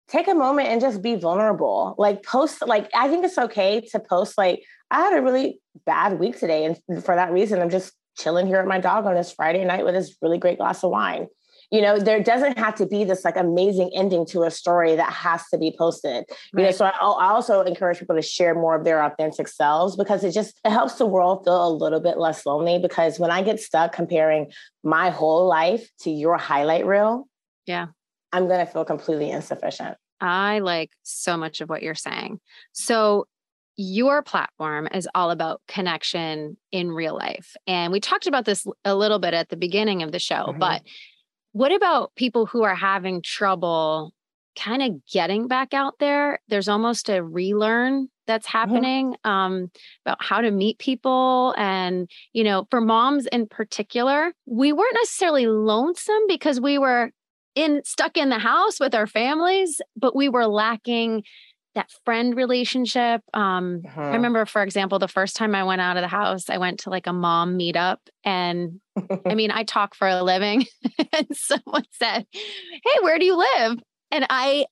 take 0.09 0.29
a 0.29 0.35
moment 0.35 0.69
and 0.69 0.81
just 0.81 1.01
be 1.01 1.15
vulnerable. 1.15 1.95
Like 1.99 2.23
post 2.23 2.67
like 2.67 2.91
i 2.95 3.09
think 3.09 3.25
it's 3.25 3.39
okay 3.39 3.81
to 3.93 4.01
post 4.01 4.37
like 4.37 4.63
i 4.91 5.01
had 5.01 5.19
a 5.19 5.23
really 5.23 5.61
bad 5.87 6.19
week 6.19 6.39
today 6.39 6.65
and 6.65 7.05
for 7.05 7.15
that 7.15 7.33
reason 7.33 7.61
i'm 7.61 7.71
just 7.71 7.93
chilling 8.19 8.47
here 8.47 8.59
at 8.59 8.67
my 8.67 8.79
dog 8.79 9.07
on 9.07 9.15
this 9.15 9.33
friday 9.33 9.65
night 9.65 9.85
with 9.85 9.95
this 9.95 10.15
really 10.21 10.37
great 10.37 10.59
glass 10.59 10.85
of 10.85 10.91
wine 10.91 11.27
you 11.73 11.81
know 11.81 11.99
there 11.99 12.23
doesn't 12.23 12.59
have 12.59 12.75
to 12.77 12.87
be 12.87 13.03
this 13.03 13.25
like 13.25 13.37
amazing 13.37 13.91
ending 13.95 14.25
to 14.27 14.43
a 14.43 14.51
story 14.51 14.95
that 14.95 15.13
has 15.13 15.49
to 15.49 15.59
be 15.59 15.75
posted 15.77 16.25
right. 16.29 16.29
you 16.55 16.63
know 16.63 16.71
so 16.71 16.85
I, 16.85 16.91
I 16.91 17.31
also 17.31 17.63
encourage 17.63 17.99
people 17.99 18.15
to 18.15 18.23
share 18.23 18.55
more 18.55 18.77
of 18.77 18.85
their 18.85 19.03
authentic 19.03 19.49
selves 19.49 19.97
because 19.97 20.23
it 20.23 20.33
just 20.33 20.61
it 20.65 20.71
helps 20.71 20.95
the 20.95 21.07
world 21.07 21.45
feel 21.45 21.67
a 21.67 21.73
little 21.73 22.01
bit 22.01 22.19
less 22.19 22.47
lonely 22.47 22.79
because 22.79 23.19
when 23.19 23.31
i 23.31 23.43
get 23.43 23.59
stuck 23.59 23.93
comparing 23.93 24.53
my 24.85 25.11
whole 25.11 25.49
life 25.49 25.89
to 26.01 26.11
your 26.11 26.37
highlight 26.37 26.87
reel 26.87 27.27
yeah 27.67 27.87
i'm 28.33 28.47
going 28.47 28.65
to 28.65 28.71
feel 28.71 28.85
completely 28.85 29.31
insufficient 29.31 29.97
i 30.21 30.59
like 30.61 30.91
so 31.03 31.37
much 31.37 31.61
of 31.61 31.69
what 31.69 31.83
you're 31.83 31.95
saying 31.95 32.39
so 32.73 33.27
your 33.77 34.23
platform 34.23 34.87
is 34.93 35.09
all 35.15 35.31
about 35.31 35.63
connection 35.67 36.59
in 36.73 36.93
real 36.93 37.15
life. 37.15 37.57
And 37.67 37.91
we 37.91 38.01
talked 38.01 38.27
about 38.27 38.45
this 38.45 38.67
a 38.85 38.95
little 38.95 39.19
bit 39.19 39.33
at 39.33 39.49
the 39.49 39.57
beginning 39.57 40.03
of 40.03 40.13
the 40.13 40.19
show, 40.19 40.45
mm-hmm. 40.49 40.59
but 40.59 40.83
what 41.53 41.73
about 41.73 42.15
people 42.17 42.47
who 42.47 42.63
are 42.63 42.75
having 42.75 43.23
trouble 43.23 44.13
kind 44.59 44.83
of 44.83 45.07
getting 45.07 45.49
back 45.49 45.73
out 45.75 45.95
there? 45.99 46.41
There's 46.49 46.69
almost 46.69 47.09
a 47.09 47.23
relearn 47.23 48.09
that's 48.27 48.47
mm-hmm. 48.47 48.59
happening 48.59 49.17
um, 49.25 49.71
about 50.05 50.19
how 50.23 50.41
to 50.41 50.51
meet 50.51 50.79
people. 50.79 51.55
And, 51.57 52.11
you 52.33 52.45
know, 52.45 52.67
for 52.71 52.81
moms 52.81 53.27
in 53.27 53.47
particular, 53.47 54.33
we 54.47 54.73
weren't 54.73 54.95
necessarily 54.95 55.47
lonesome 55.47 56.27
because 56.29 56.61
we 56.61 56.79
were 56.79 57.11
in 57.55 57.83
stuck 57.85 58.17
in 58.17 58.31
the 58.31 58.39
house 58.39 58.81
with 58.81 58.95
our 58.95 59.07
families, 59.07 59.81
but 59.97 60.17
we 60.17 60.29
were 60.29 60.47
lacking 60.47 61.23
that 61.75 61.91
friend 62.05 62.37
relationship. 62.37 63.23
Um, 63.33 63.83
uh-huh. 63.87 64.01
I 64.01 64.15
remember, 64.15 64.45
for 64.45 64.63
example, 64.63 64.99
the 64.99 65.09
first 65.09 65.37
time 65.37 65.55
I 65.55 65.65
went 65.65 65.81
out 65.81 65.97
of 65.97 66.03
the 66.03 66.09
house, 66.09 66.51
I 66.51 66.59
went 66.59 66.81
to 66.81 66.91
like 66.91 67.07
a 67.07 67.13
mom 67.13 67.59
meetup. 67.59 67.99
And 68.25 68.81
I 69.27 69.35
mean, 69.35 69.51
I 69.51 69.65
talk 69.65 69.95
for 69.95 70.09
a 70.09 70.23
living. 70.23 70.67
and 71.13 71.27
someone 71.33 71.85
said, 71.93 72.27
Hey, 72.33 72.99
where 73.01 73.19
do 73.19 73.25
you 73.25 73.37
live? 73.37 73.79
And 74.11 74.27
I 74.29 74.67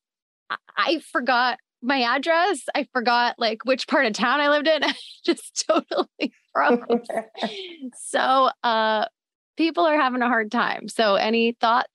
I 0.77 1.01
forgot 1.13 1.59
my 1.83 2.03
address. 2.03 2.61
I 2.75 2.87
forgot 2.93 3.37
like 3.39 3.65
which 3.65 3.89
part 3.89 4.05
of 4.05 4.13
town 4.13 4.41
I 4.41 4.51
lived 4.51 4.69
in. 4.69 4.85
I 4.85 4.95
just 5.25 5.65
totally 5.69 6.33
froze. 6.53 7.07
so 7.97 8.51
uh 8.63 9.07
people 9.57 9.85
are 9.85 9.97
having 9.97 10.23
a 10.23 10.29
hard 10.29 10.51
time. 10.51 10.89
So 10.89 11.15
any 11.15 11.57
thoughts 11.61 11.93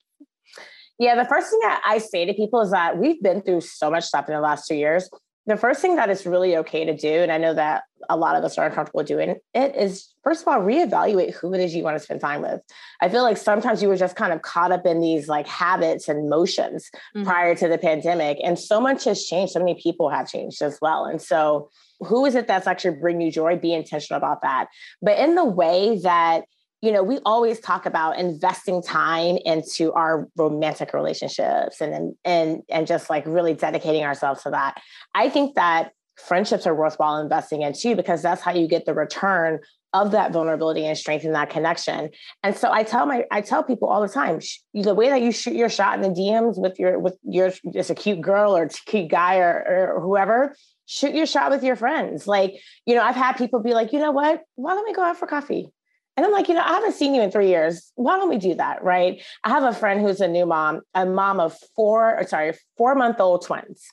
yeah, 0.98 1.14
the 1.14 1.28
first 1.28 1.50
thing 1.50 1.60
that 1.60 1.82
I 1.84 1.98
say 1.98 2.24
to 2.24 2.34
people 2.34 2.60
is 2.60 2.70
that 2.70 2.98
we've 2.98 3.22
been 3.22 3.42
through 3.42 3.60
so 3.60 3.90
much 3.90 4.04
stuff 4.04 4.28
in 4.28 4.34
the 4.34 4.40
last 4.40 4.66
two 4.66 4.76
years. 4.76 5.10
The 5.46 5.56
first 5.56 5.80
thing 5.80 5.94
that 5.96 6.10
is 6.10 6.26
really 6.26 6.56
okay 6.56 6.84
to 6.84 6.96
do, 6.96 7.08
and 7.08 7.30
I 7.30 7.38
know 7.38 7.54
that 7.54 7.84
a 8.08 8.16
lot 8.16 8.34
of 8.34 8.42
us 8.42 8.58
are 8.58 8.66
uncomfortable 8.66 9.04
doing 9.04 9.36
it, 9.54 9.76
is 9.76 10.12
first 10.24 10.42
of 10.42 10.48
all, 10.48 10.60
reevaluate 10.60 11.34
who 11.34 11.54
it 11.54 11.60
is 11.60 11.74
you 11.74 11.84
want 11.84 11.96
to 11.96 12.02
spend 12.02 12.20
time 12.20 12.42
with. 12.42 12.60
I 13.00 13.08
feel 13.08 13.22
like 13.22 13.36
sometimes 13.36 13.80
you 13.80 13.88
were 13.88 13.96
just 13.96 14.16
kind 14.16 14.32
of 14.32 14.42
caught 14.42 14.72
up 14.72 14.86
in 14.86 15.00
these 15.00 15.28
like 15.28 15.46
habits 15.46 16.08
and 16.08 16.28
motions 16.28 16.90
mm-hmm. 17.16 17.24
prior 17.24 17.54
to 17.54 17.68
the 17.68 17.78
pandemic. 17.78 18.38
And 18.42 18.58
so 18.58 18.80
much 18.80 19.04
has 19.04 19.24
changed. 19.24 19.52
So 19.52 19.60
many 19.60 19.80
people 19.80 20.10
have 20.10 20.28
changed 20.28 20.62
as 20.62 20.78
well. 20.82 21.04
And 21.04 21.22
so 21.22 21.70
who 22.00 22.26
is 22.26 22.34
it 22.34 22.48
that's 22.48 22.66
actually 22.66 22.96
bringing 22.96 23.22
you 23.26 23.32
joy? 23.32 23.56
Be 23.56 23.72
intentional 23.72 24.18
about 24.18 24.42
that. 24.42 24.66
But 25.00 25.18
in 25.18 25.36
the 25.36 25.44
way 25.44 26.00
that 26.00 26.44
you 26.82 26.92
know, 26.92 27.02
we 27.02 27.18
always 27.24 27.58
talk 27.60 27.86
about 27.86 28.18
investing 28.18 28.82
time 28.82 29.38
into 29.44 29.92
our 29.92 30.28
romantic 30.36 30.92
relationships 30.92 31.80
and 31.80 32.14
and 32.24 32.62
and 32.68 32.86
just 32.86 33.08
like 33.08 33.24
really 33.26 33.54
dedicating 33.54 34.04
ourselves 34.04 34.42
to 34.42 34.50
that. 34.50 34.80
I 35.14 35.28
think 35.28 35.54
that 35.54 35.92
friendships 36.16 36.66
are 36.66 36.74
worthwhile 36.74 37.18
investing 37.18 37.62
in 37.62 37.72
too 37.72 37.94
because 37.94 38.22
that's 38.22 38.42
how 38.42 38.52
you 38.52 38.68
get 38.68 38.86
the 38.86 38.94
return 38.94 39.58
of 39.92 40.10
that 40.10 40.32
vulnerability 40.32 40.84
and 40.84 40.96
strengthen 40.96 41.32
that 41.32 41.48
connection. 41.48 42.10
And 42.42 42.54
so 42.54 42.70
I 42.70 42.82
tell 42.82 43.06
my 43.06 43.24
I 43.30 43.40
tell 43.40 43.62
people 43.62 43.88
all 43.88 44.02
the 44.02 44.08
time 44.08 44.40
the 44.74 44.94
way 44.94 45.08
that 45.08 45.22
you 45.22 45.32
shoot 45.32 45.54
your 45.54 45.70
shot 45.70 45.94
in 45.94 46.02
the 46.02 46.20
DMs 46.20 46.60
with 46.60 46.78
your 46.78 46.98
with 46.98 47.16
your 47.22 47.52
just 47.72 47.90
a 47.90 47.94
cute 47.94 48.20
girl 48.20 48.54
or 48.54 48.68
cute 48.86 49.10
guy 49.10 49.38
or, 49.38 49.94
or 49.96 50.00
whoever 50.00 50.54
shoot 50.86 51.14
your 51.14 51.26
shot 51.26 51.50
with 51.50 51.64
your 51.64 51.76
friends. 51.76 52.26
Like, 52.26 52.54
you 52.84 52.94
know, 52.94 53.02
I've 53.02 53.16
had 53.16 53.32
people 53.36 53.60
be 53.60 53.74
like, 53.74 53.92
you 53.92 53.98
know 53.98 54.12
what? 54.12 54.42
Why 54.54 54.74
don't 54.74 54.84
we 54.84 54.94
go 54.94 55.02
out 55.02 55.16
for 55.16 55.26
coffee? 55.26 55.68
And 56.16 56.24
I'm 56.24 56.32
like, 56.32 56.48
you 56.48 56.54
know, 56.54 56.62
I 56.62 56.74
haven't 56.74 56.94
seen 56.94 57.14
you 57.14 57.22
in 57.22 57.30
three 57.30 57.48
years. 57.48 57.92
Why 57.94 58.16
don't 58.16 58.30
we 58.30 58.38
do 58.38 58.54
that? 58.54 58.82
Right. 58.82 59.22
I 59.44 59.50
have 59.50 59.64
a 59.64 59.74
friend 59.74 60.00
who's 60.00 60.20
a 60.20 60.28
new 60.28 60.46
mom, 60.46 60.80
a 60.94 61.04
mom 61.04 61.40
of 61.40 61.56
four, 61.74 62.18
or 62.18 62.26
sorry, 62.26 62.54
four 62.78 62.94
month 62.94 63.20
old 63.20 63.44
twins. 63.44 63.84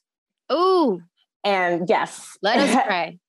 Oh. 0.50 1.02
And 1.44 1.90
yes. 1.90 2.38
Let 2.42 2.58
us 2.58 2.84
pray. 2.88 3.20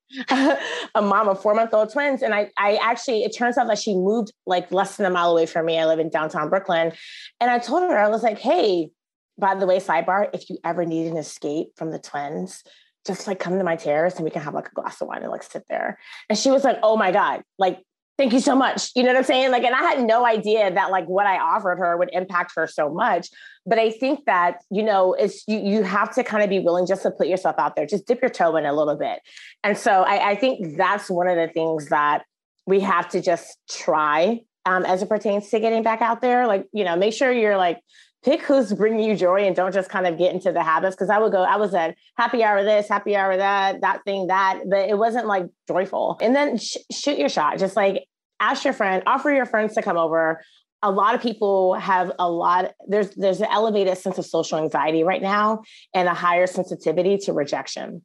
a 0.94 1.02
mom 1.02 1.28
of 1.28 1.42
four 1.42 1.54
month 1.54 1.74
old 1.74 1.92
twins. 1.92 2.22
And 2.22 2.32
I, 2.32 2.50
I 2.56 2.76
actually, 2.76 3.24
it 3.24 3.36
turns 3.36 3.58
out 3.58 3.66
that 3.66 3.78
she 3.78 3.94
moved 3.94 4.32
like 4.46 4.70
less 4.70 4.96
than 4.96 5.06
a 5.06 5.10
mile 5.10 5.32
away 5.32 5.46
from 5.46 5.66
me. 5.66 5.78
I 5.78 5.86
live 5.86 5.98
in 5.98 6.08
downtown 6.08 6.48
Brooklyn. 6.48 6.92
And 7.40 7.50
I 7.50 7.58
told 7.58 7.82
her, 7.82 7.98
I 7.98 8.08
was 8.08 8.22
like, 8.22 8.38
hey, 8.38 8.90
by 9.36 9.56
the 9.56 9.66
way, 9.66 9.78
sidebar, 9.80 10.28
if 10.32 10.48
you 10.48 10.58
ever 10.62 10.84
need 10.84 11.08
an 11.08 11.16
escape 11.16 11.68
from 11.76 11.90
the 11.90 11.98
twins, 11.98 12.62
just 13.04 13.26
like 13.26 13.38
come 13.38 13.58
to 13.58 13.64
my 13.64 13.76
terrace 13.76 14.14
and 14.14 14.24
we 14.24 14.30
can 14.30 14.42
have 14.42 14.54
like 14.54 14.68
a 14.68 14.74
glass 14.74 15.00
of 15.00 15.08
wine 15.08 15.22
and 15.22 15.30
like 15.30 15.42
sit 15.42 15.64
there. 15.68 15.98
And 16.28 16.38
she 16.38 16.50
was 16.50 16.64
like, 16.64 16.78
oh 16.82 16.96
my 16.96 17.10
God, 17.10 17.42
like 17.58 17.80
thank 18.16 18.32
you 18.32 18.40
so 18.40 18.54
much. 18.54 18.90
You 18.94 19.02
know 19.02 19.10
what 19.10 19.18
I'm 19.18 19.24
saying? 19.24 19.50
Like, 19.50 19.64
and 19.64 19.74
I 19.74 19.82
had 19.82 20.04
no 20.04 20.24
idea 20.24 20.72
that 20.72 20.90
like 20.90 21.06
what 21.06 21.26
I 21.26 21.38
offered 21.38 21.78
her 21.78 21.96
would 21.96 22.10
impact 22.12 22.52
her 22.56 22.66
so 22.66 22.92
much. 22.92 23.28
But 23.66 23.78
I 23.78 23.90
think 23.90 24.26
that, 24.26 24.62
you 24.70 24.82
know, 24.82 25.14
it's 25.14 25.42
you 25.48 25.58
you 25.58 25.82
have 25.82 26.14
to 26.14 26.24
kind 26.24 26.42
of 26.42 26.50
be 26.50 26.58
willing 26.58 26.86
just 26.86 27.02
to 27.02 27.10
put 27.10 27.26
yourself 27.26 27.56
out 27.58 27.76
there, 27.76 27.86
just 27.86 28.06
dip 28.06 28.20
your 28.20 28.30
toe 28.30 28.56
in 28.56 28.66
a 28.66 28.72
little 28.72 28.96
bit. 28.96 29.20
And 29.62 29.76
so 29.76 30.02
I, 30.02 30.30
I 30.30 30.34
think 30.36 30.76
that's 30.76 31.08
one 31.10 31.28
of 31.28 31.36
the 31.36 31.48
things 31.48 31.88
that 31.88 32.24
we 32.66 32.80
have 32.80 33.08
to 33.10 33.20
just 33.20 33.58
try 33.70 34.40
um, 34.66 34.84
as 34.84 35.02
it 35.02 35.08
pertains 35.08 35.48
to 35.50 35.60
getting 35.60 35.82
back 35.82 36.02
out 36.02 36.20
there. 36.20 36.46
Like, 36.46 36.66
you 36.72 36.84
know, 36.84 36.96
make 36.96 37.14
sure 37.14 37.32
you're 37.32 37.56
like 37.56 37.80
pick 38.24 38.40
who's 38.42 38.72
bringing 38.72 39.06
you 39.08 39.14
joy 39.14 39.44
and 39.44 39.54
don't 39.54 39.72
just 39.72 39.90
kind 39.90 40.06
of 40.06 40.16
get 40.16 40.32
into 40.32 40.50
the 40.50 40.62
habits. 40.62 40.96
Cause 40.96 41.10
I 41.10 41.18
would 41.18 41.30
go, 41.30 41.42
I 41.42 41.56
was 41.56 41.74
at 41.74 41.94
happy 42.16 42.42
hour 42.42 42.64
this, 42.64 42.88
happy 42.88 43.14
hour 43.14 43.36
that, 43.36 43.82
that 43.82 44.02
thing, 44.04 44.28
that, 44.28 44.62
but 44.68 44.88
it 44.88 44.96
wasn't 44.96 45.26
like 45.26 45.46
joyful. 45.68 46.18
And 46.22 46.34
then 46.34 46.56
sh- 46.56 46.78
shoot 46.90 47.18
your 47.18 47.28
shot. 47.28 47.58
Just 47.58 47.76
like 47.76 48.04
ask 48.40 48.64
your 48.64 48.72
friend, 48.72 49.02
offer 49.06 49.30
your 49.30 49.44
friends 49.44 49.74
to 49.74 49.82
come 49.82 49.98
over. 49.98 50.42
A 50.82 50.90
lot 50.90 51.14
of 51.14 51.20
people 51.20 51.74
have 51.74 52.12
a 52.18 52.30
lot, 52.30 52.72
there's 52.88 53.10
there's 53.10 53.40
an 53.40 53.48
elevated 53.50 53.96
sense 53.98 54.18
of 54.18 54.26
social 54.26 54.58
anxiety 54.58 55.02
right 55.02 55.22
now 55.22 55.62
and 55.94 56.08
a 56.08 56.14
higher 56.14 56.46
sensitivity 56.46 57.18
to 57.18 57.32
rejection. 57.32 58.02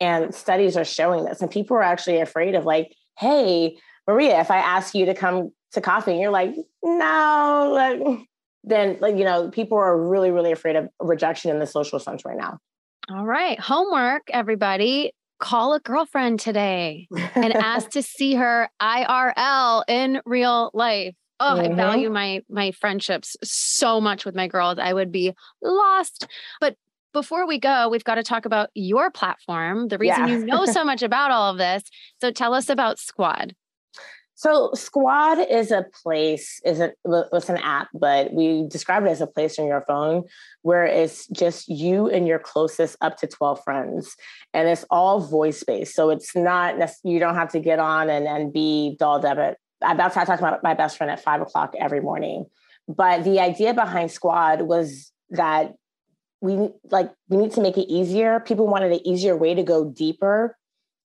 And 0.00 0.34
studies 0.34 0.76
are 0.76 0.84
showing 0.84 1.24
this. 1.24 1.40
And 1.40 1.50
people 1.50 1.76
are 1.76 1.82
actually 1.82 2.20
afraid 2.20 2.54
of 2.54 2.64
like, 2.64 2.92
hey, 3.18 3.76
Maria, 4.06 4.40
if 4.40 4.50
I 4.50 4.58
ask 4.58 4.94
you 4.94 5.06
to 5.06 5.14
come 5.14 5.50
to 5.72 5.80
coffee 5.80 6.12
and 6.12 6.20
you're 6.20 6.30
like, 6.30 6.54
no, 6.82 7.70
like 7.72 8.26
then 8.66 8.98
like 9.00 9.16
you 9.16 9.24
know 9.24 9.48
people 9.50 9.78
are 9.78 9.96
really 9.96 10.30
really 10.30 10.52
afraid 10.52 10.76
of 10.76 10.88
rejection 11.00 11.50
in 11.50 11.58
the 11.58 11.66
social 11.66 11.98
sense 11.98 12.24
right 12.24 12.36
now 12.36 12.58
all 13.10 13.24
right 13.24 13.58
homework 13.60 14.22
everybody 14.30 15.12
call 15.38 15.74
a 15.74 15.80
girlfriend 15.80 16.40
today 16.40 17.08
and 17.34 17.54
ask 17.54 17.90
to 17.90 18.02
see 18.02 18.34
her 18.34 18.68
irl 18.82 19.82
in 19.88 20.20
real 20.26 20.70
life 20.74 21.14
oh 21.40 21.54
mm-hmm. 21.58 21.72
i 21.72 21.74
value 21.74 22.10
my 22.10 22.42
my 22.50 22.70
friendships 22.72 23.36
so 23.42 24.00
much 24.00 24.24
with 24.24 24.34
my 24.34 24.48
girls 24.48 24.78
i 24.78 24.92
would 24.92 25.12
be 25.12 25.32
lost 25.62 26.26
but 26.60 26.76
before 27.12 27.46
we 27.46 27.58
go, 27.58 27.88
we've 27.88 28.04
got 28.04 28.16
to 28.16 28.22
talk 28.22 28.44
about 28.44 28.68
your 28.74 29.10
platform, 29.10 29.88
the 29.88 29.96
reason 29.96 30.28
yeah. 30.28 30.34
you 30.34 30.44
know 30.44 30.66
so 30.66 30.84
much 30.90 31.02
about 31.02 31.30
all 31.30 31.50
of 31.50 31.56
this. 31.56 31.82
So 32.20 32.30
tell 32.30 32.52
us 32.52 32.68
about 32.68 32.98
Squad. 32.98 33.54
So 34.36 34.70
Squad 34.74 35.38
is 35.38 35.70
a 35.70 35.86
place, 36.02 36.60
is 36.62 36.78
a 36.78 36.92
it's 37.32 37.48
an 37.48 37.56
app, 37.56 37.88
but 37.94 38.34
we 38.34 38.68
describe 38.68 39.02
it 39.04 39.08
as 39.08 39.22
a 39.22 39.26
place 39.26 39.58
on 39.58 39.66
your 39.66 39.80
phone 39.80 40.24
where 40.60 40.84
it's 40.84 41.26
just 41.28 41.68
you 41.68 42.10
and 42.10 42.28
your 42.28 42.38
closest 42.38 42.98
up 43.00 43.16
to 43.18 43.26
12 43.26 43.64
friends. 43.64 44.14
And 44.52 44.68
it's 44.68 44.84
all 44.90 45.20
voice 45.20 45.64
based. 45.64 45.94
So 45.94 46.10
it's 46.10 46.36
not 46.36 46.76
you 47.02 47.18
don't 47.18 47.34
have 47.34 47.50
to 47.52 47.60
get 47.60 47.78
on 47.78 48.10
and, 48.10 48.26
and 48.26 48.52
be 48.52 48.96
dull 48.98 49.20
debit. 49.20 49.56
That's 49.80 50.14
how 50.14 50.20
I 50.20 50.24
talk 50.26 50.38
about 50.38 50.62
my 50.62 50.74
best 50.74 50.98
friend 50.98 51.10
at 51.10 51.22
five 51.22 51.40
o'clock 51.40 51.74
every 51.78 52.00
morning. 52.00 52.44
But 52.86 53.24
the 53.24 53.40
idea 53.40 53.72
behind 53.72 54.10
Squad 54.10 54.62
was 54.62 55.12
that 55.30 55.72
we 56.42 56.68
like 56.90 57.10
we 57.30 57.38
need 57.38 57.52
to 57.52 57.62
make 57.62 57.78
it 57.78 57.90
easier. 57.90 58.40
People 58.40 58.66
wanted 58.66 58.92
an 58.92 59.06
easier 59.06 59.34
way 59.34 59.54
to 59.54 59.62
go 59.62 59.90
deeper 59.90 60.58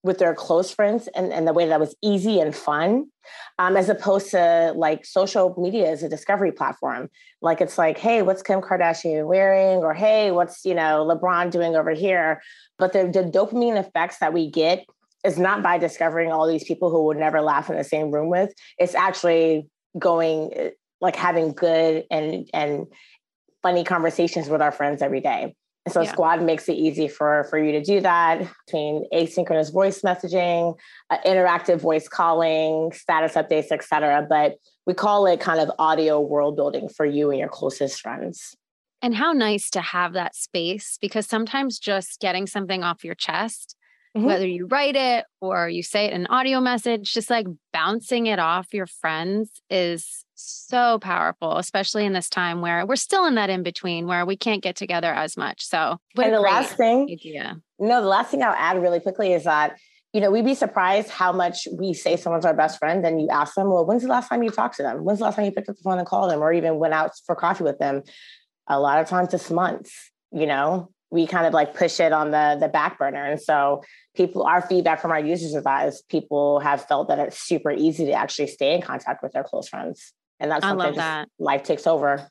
with 0.02 0.18
their 0.18 0.34
close 0.34 0.72
friends 0.72 1.08
and, 1.14 1.32
and 1.32 1.46
the 1.46 1.52
way 1.52 1.66
that 1.66 1.80
was 1.80 1.94
easy 2.02 2.40
and 2.40 2.54
fun 2.54 3.06
um, 3.58 3.76
as 3.76 3.88
opposed 3.88 4.30
to 4.30 4.72
like 4.76 5.04
social 5.04 5.54
media 5.58 5.90
as 5.90 6.02
a 6.02 6.08
discovery 6.08 6.52
platform. 6.52 7.08
Like 7.42 7.60
it's 7.60 7.78
like 7.78 7.98
hey 7.98 8.22
what's 8.22 8.42
kim 8.42 8.60
kardashian 8.60 9.26
wearing? 9.26 9.78
Or 9.78 9.94
hey 9.94 10.30
what's 10.30 10.64
you 10.64 10.74
know 10.74 11.06
lebron 11.06 11.50
doing 11.50 11.76
over 11.76 11.90
here? 11.90 12.40
But 12.78 12.92
the, 12.92 13.04
the 13.04 13.24
dopamine 13.24 13.78
effects 13.78 14.18
that 14.18 14.32
we 14.32 14.50
get 14.50 14.86
is 15.24 15.38
not 15.38 15.62
by 15.62 15.78
discovering 15.78 16.30
all 16.30 16.46
these 16.46 16.64
people 16.64 16.90
who 16.90 17.04
would 17.06 17.16
never 17.16 17.40
laugh 17.40 17.68
in 17.68 17.76
the 17.76 17.84
same 17.84 18.10
room 18.10 18.30
with. 18.30 18.52
It's 18.78 18.94
actually 18.94 19.68
going 19.98 20.70
like 21.00 21.16
having 21.16 21.52
good 21.52 22.04
and 22.10 22.48
and 22.54 22.86
funny 23.62 23.82
conversations 23.82 24.48
with 24.48 24.62
our 24.62 24.70
friends 24.70 25.02
every 25.02 25.20
day 25.20 25.54
and 25.88 25.94
so 25.94 26.02
yeah. 26.02 26.12
Squad 26.12 26.42
makes 26.42 26.68
it 26.68 26.74
easy 26.74 27.08
for, 27.08 27.44
for 27.44 27.58
you 27.58 27.72
to 27.72 27.82
do 27.82 28.00
that 28.00 28.46
between 28.66 29.08
asynchronous 29.10 29.72
voice 29.72 30.02
messaging, 30.02 30.76
uh, 31.08 31.16
interactive 31.24 31.80
voice 31.80 32.08
calling, 32.08 32.92
status 32.92 33.32
updates, 33.32 33.72
etc. 33.72 34.26
But 34.28 34.56
we 34.86 34.92
call 34.92 35.26
it 35.26 35.40
kind 35.40 35.60
of 35.60 35.70
audio 35.78 36.20
world 36.20 36.56
building 36.56 36.90
for 36.90 37.06
you 37.06 37.30
and 37.30 37.38
your 37.38 37.48
closest 37.48 38.02
friends. 38.02 38.54
And 39.00 39.14
how 39.14 39.32
nice 39.32 39.70
to 39.70 39.80
have 39.80 40.12
that 40.12 40.34
space 40.34 40.98
because 41.00 41.26
sometimes 41.26 41.78
just 41.78 42.20
getting 42.20 42.46
something 42.46 42.84
off 42.84 43.02
your 43.02 43.14
chest 43.14 43.76
mm-hmm. 44.14 44.26
whether 44.26 44.46
you 44.46 44.66
write 44.66 44.96
it 44.96 45.24
or 45.40 45.68
you 45.68 45.82
say 45.82 46.06
it 46.06 46.12
in 46.12 46.22
an 46.22 46.26
audio 46.26 46.60
message, 46.60 47.12
just 47.12 47.30
like 47.30 47.46
bouncing 47.72 48.26
it 48.26 48.38
off 48.38 48.74
your 48.74 48.86
friends 48.86 49.62
is 49.70 50.24
so 50.40 50.98
powerful, 50.98 51.56
especially 51.58 52.04
in 52.04 52.12
this 52.12 52.28
time 52.28 52.60
where 52.60 52.84
we're 52.86 52.96
still 52.96 53.26
in 53.26 53.34
that 53.36 53.50
in 53.50 53.62
between 53.62 54.06
where 54.06 54.24
we 54.24 54.36
can't 54.36 54.62
get 54.62 54.76
together 54.76 55.12
as 55.12 55.36
much. 55.36 55.64
So, 55.64 55.98
and 56.16 56.32
the 56.32 56.40
last 56.40 56.76
thing, 56.76 57.08
idea. 57.10 57.60
no, 57.78 58.00
the 58.00 58.08
last 58.08 58.30
thing 58.30 58.42
I'll 58.42 58.52
add 58.52 58.80
really 58.80 59.00
quickly 59.00 59.32
is 59.32 59.44
that 59.44 59.78
you 60.14 60.22
know, 60.22 60.30
we'd 60.30 60.44
be 60.44 60.54
surprised 60.54 61.10
how 61.10 61.32
much 61.32 61.68
we 61.78 61.92
say 61.92 62.16
someone's 62.16 62.46
our 62.46 62.54
best 62.54 62.78
friend. 62.78 63.04
And 63.04 63.20
you 63.20 63.28
ask 63.28 63.54
them, 63.54 63.68
well, 63.68 63.84
when's 63.84 64.02
the 64.02 64.08
last 64.08 64.28
time 64.28 64.42
you 64.42 64.50
talked 64.50 64.76
to 64.76 64.82
them? 64.82 65.04
When's 65.04 65.18
the 65.18 65.26
last 65.26 65.36
time 65.36 65.44
you 65.44 65.52
picked 65.52 65.68
up 65.68 65.76
the 65.76 65.82
phone 65.82 65.98
and 65.98 66.06
called 66.06 66.30
them 66.30 66.40
or 66.40 66.52
even 66.52 66.78
went 66.78 66.94
out 66.94 67.12
for 67.26 67.34
coffee 67.34 67.64
with 67.64 67.78
them? 67.78 68.02
A 68.66 68.80
lot 68.80 69.00
of 69.00 69.06
times 69.06 69.34
it's 69.34 69.50
months, 69.50 70.10
you 70.32 70.46
know, 70.46 70.90
we 71.10 71.26
kind 71.26 71.46
of 71.46 71.54
like 71.54 71.74
push 71.74 72.00
it 72.00 72.12
on 72.12 72.30
the 72.30 72.56
the 72.60 72.68
back 72.68 72.98
burner 72.98 73.24
and 73.24 73.40
so 73.40 73.82
people 74.14 74.42
our 74.42 74.60
feedback 74.60 75.00
from 75.00 75.10
our 75.10 75.20
users 75.20 75.54
of 75.54 75.64
that 75.64 75.88
is 75.88 76.02
people 76.10 76.60
have 76.60 76.84
felt 76.84 77.08
that 77.08 77.18
it's 77.18 77.38
super 77.38 77.70
easy 77.70 78.06
to 78.06 78.12
actually 78.12 78.46
stay 78.46 78.74
in 78.74 78.82
contact 78.82 79.22
with 79.22 79.32
their 79.32 79.44
close 79.44 79.68
friends 79.68 80.12
and 80.40 80.50
that's 80.50 80.64
something 80.64 80.94
that. 80.94 81.28
life 81.38 81.62
takes 81.62 81.86
over 81.86 82.28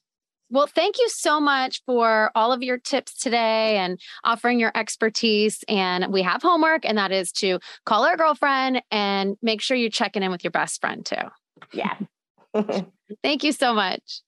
well, 0.49 0.67
thank 0.67 0.97
you 0.97 1.09
so 1.09 1.39
much 1.39 1.81
for 1.85 2.31
all 2.33 2.53
of 2.53 2.63
your 2.63 2.77
tips 2.77 3.13
today 3.13 3.77
and 3.77 3.99
offering 4.23 4.59
your 4.59 4.71
expertise. 4.75 5.63
And 5.67 6.11
we 6.11 6.21
have 6.21 6.41
homework, 6.41 6.85
and 6.85 6.97
that 6.97 7.11
is 7.11 7.31
to 7.33 7.59
call 7.85 8.05
our 8.05 8.15
girlfriend 8.15 8.81
and 8.89 9.35
make 9.41 9.61
sure 9.61 9.75
you're 9.75 9.89
checking 9.89 10.23
in 10.23 10.31
with 10.31 10.43
your 10.43 10.51
best 10.51 10.79
friend 10.79 11.05
too. 11.05 11.15
Yeah. 11.73 11.97
thank 13.23 13.43
you 13.43 13.51
so 13.51 13.73
much. 13.73 14.21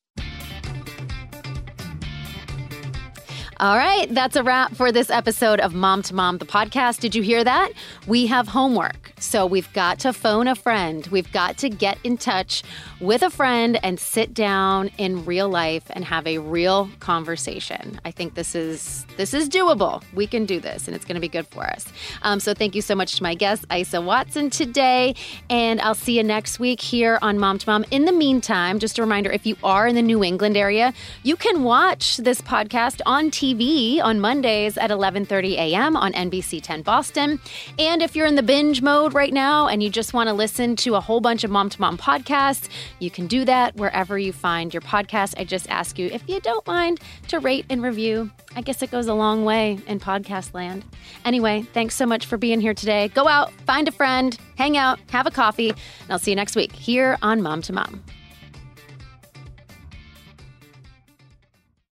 All 3.61 3.75
right, 3.75 4.07
that's 4.13 4.37
a 4.37 4.43
wrap 4.43 4.73
for 4.73 4.89
this 4.89 5.09
episode 5.09 5.59
of 5.59 5.73
Mom 5.73 6.01
to 6.03 6.15
Mom, 6.15 6.37
the 6.37 6.45
podcast. 6.45 7.01
Did 7.01 7.13
you 7.13 7.21
hear 7.21 7.43
that? 7.43 7.73
We 8.07 8.27
have 8.27 8.47
homework. 8.47 9.11
So 9.19 9.45
we've 9.45 9.71
got 9.73 9.99
to 9.99 10.13
phone 10.13 10.47
a 10.47 10.55
friend. 10.55 11.05
We've 11.07 11.29
got 11.33 11.57
to 11.57 11.69
get 11.69 11.97
in 12.05 12.15
touch 12.15 12.63
with 13.01 13.21
a 13.21 13.29
friend 13.29 13.77
and 13.83 13.99
sit 13.99 14.33
down 14.33 14.91
in 14.97 15.25
real 15.25 15.49
life 15.49 15.83
and 15.89 16.05
have 16.05 16.25
a 16.25 16.37
real 16.37 16.89
conversation. 17.01 17.99
I 18.05 18.11
think 18.11 18.35
this 18.35 18.55
is 18.55 19.05
this 19.17 19.33
is 19.33 19.49
doable. 19.49 20.05
We 20.13 20.25
can 20.25 20.45
do 20.45 20.61
this, 20.61 20.87
and 20.87 20.95
it's 20.95 21.03
going 21.03 21.15
to 21.15 21.21
be 21.21 21.27
good 21.27 21.45
for 21.47 21.65
us. 21.65 21.85
Um, 22.21 22.39
so 22.39 22.53
thank 22.53 22.75
you 22.75 22.81
so 22.81 22.95
much 22.95 23.17
to 23.17 23.23
my 23.23 23.35
guest 23.35 23.65
Isa 23.75 23.99
Watson 23.99 24.51
today, 24.51 25.15
and 25.49 25.81
I'll 25.81 25.95
see 25.95 26.15
you 26.15 26.23
next 26.23 26.59
week 26.59 26.79
here 26.79 27.19
on 27.21 27.37
Mom 27.37 27.57
to 27.57 27.69
Mom. 27.69 27.83
In 27.91 28.05
the 28.05 28.13
meantime, 28.13 28.79
just 28.79 28.97
a 28.99 29.01
reminder: 29.01 29.29
if 29.29 29.45
you 29.45 29.57
are 29.65 29.85
in 29.85 29.95
the 29.95 30.01
New 30.01 30.23
England 30.23 30.55
area, 30.55 30.93
you 31.23 31.35
can 31.35 31.63
watch 31.65 32.15
this 32.15 32.39
podcast 32.39 33.01
on 33.05 33.29
TV 33.29 33.48
TV 33.49 33.99
on 33.99 34.19
Mondays 34.19 34.77
at 34.77 34.91
11:30 34.91 35.53
a.m. 35.53 35.95
on 35.95 36.13
NBC 36.13 36.61
10 36.61 36.83
Boston. 36.83 37.39
And 37.79 38.03
if 38.03 38.15
you're 38.15 38.27
in 38.27 38.35
the 38.35 38.43
binge 38.43 38.83
mode 38.83 39.15
right 39.15 39.33
now 39.33 39.67
and 39.67 39.81
you 39.81 39.89
just 39.89 40.13
want 40.13 40.27
to 40.27 40.33
listen 40.33 40.75
to 40.77 40.93
a 40.93 40.99
whole 40.99 41.19
bunch 41.19 41.43
of 41.43 41.49
mom 41.49 41.69
to 41.69 41.81
mom 41.81 41.97
podcasts, 41.97 42.69
you 42.99 43.09
can 43.09 43.25
do 43.25 43.45
that 43.45 43.75
wherever 43.75 44.19
you 44.19 44.31
find 44.31 44.71
your 44.71 44.81
podcast. 44.81 45.33
I 45.39 45.45
just 45.45 45.67
ask 45.69 45.97
you 45.97 46.07
if 46.07 46.27
you 46.29 46.39
don't 46.41 46.65
mind 46.67 46.99
to 47.29 47.39
rate 47.39 47.65
and 47.71 47.81
review. 47.81 48.29
I 48.55 48.61
guess 48.61 48.83
it 48.83 48.91
goes 48.91 49.07
a 49.07 49.15
long 49.15 49.45
way 49.45 49.79
in 49.87 49.99
podcast 49.99 50.53
land. 50.53 50.85
Anyway, 51.25 51.63
thanks 51.73 51.95
so 51.95 52.05
much 52.05 52.27
for 52.27 52.37
being 52.37 52.61
here 52.61 52.75
today. 52.75 53.07
Go 53.09 53.27
out, 53.27 53.51
find 53.65 53.87
a 53.87 53.91
friend, 53.91 54.37
hang 54.57 54.77
out, 54.77 54.99
have 55.09 55.25
a 55.25 55.31
coffee, 55.31 55.69
and 55.69 56.11
I'll 56.11 56.19
see 56.19 56.31
you 56.31 56.35
next 56.35 56.55
week 56.55 56.71
here 56.71 57.17
on 57.23 57.41
Mom 57.41 57.63
to 57.63 57.73
Mom. 57.73 58.03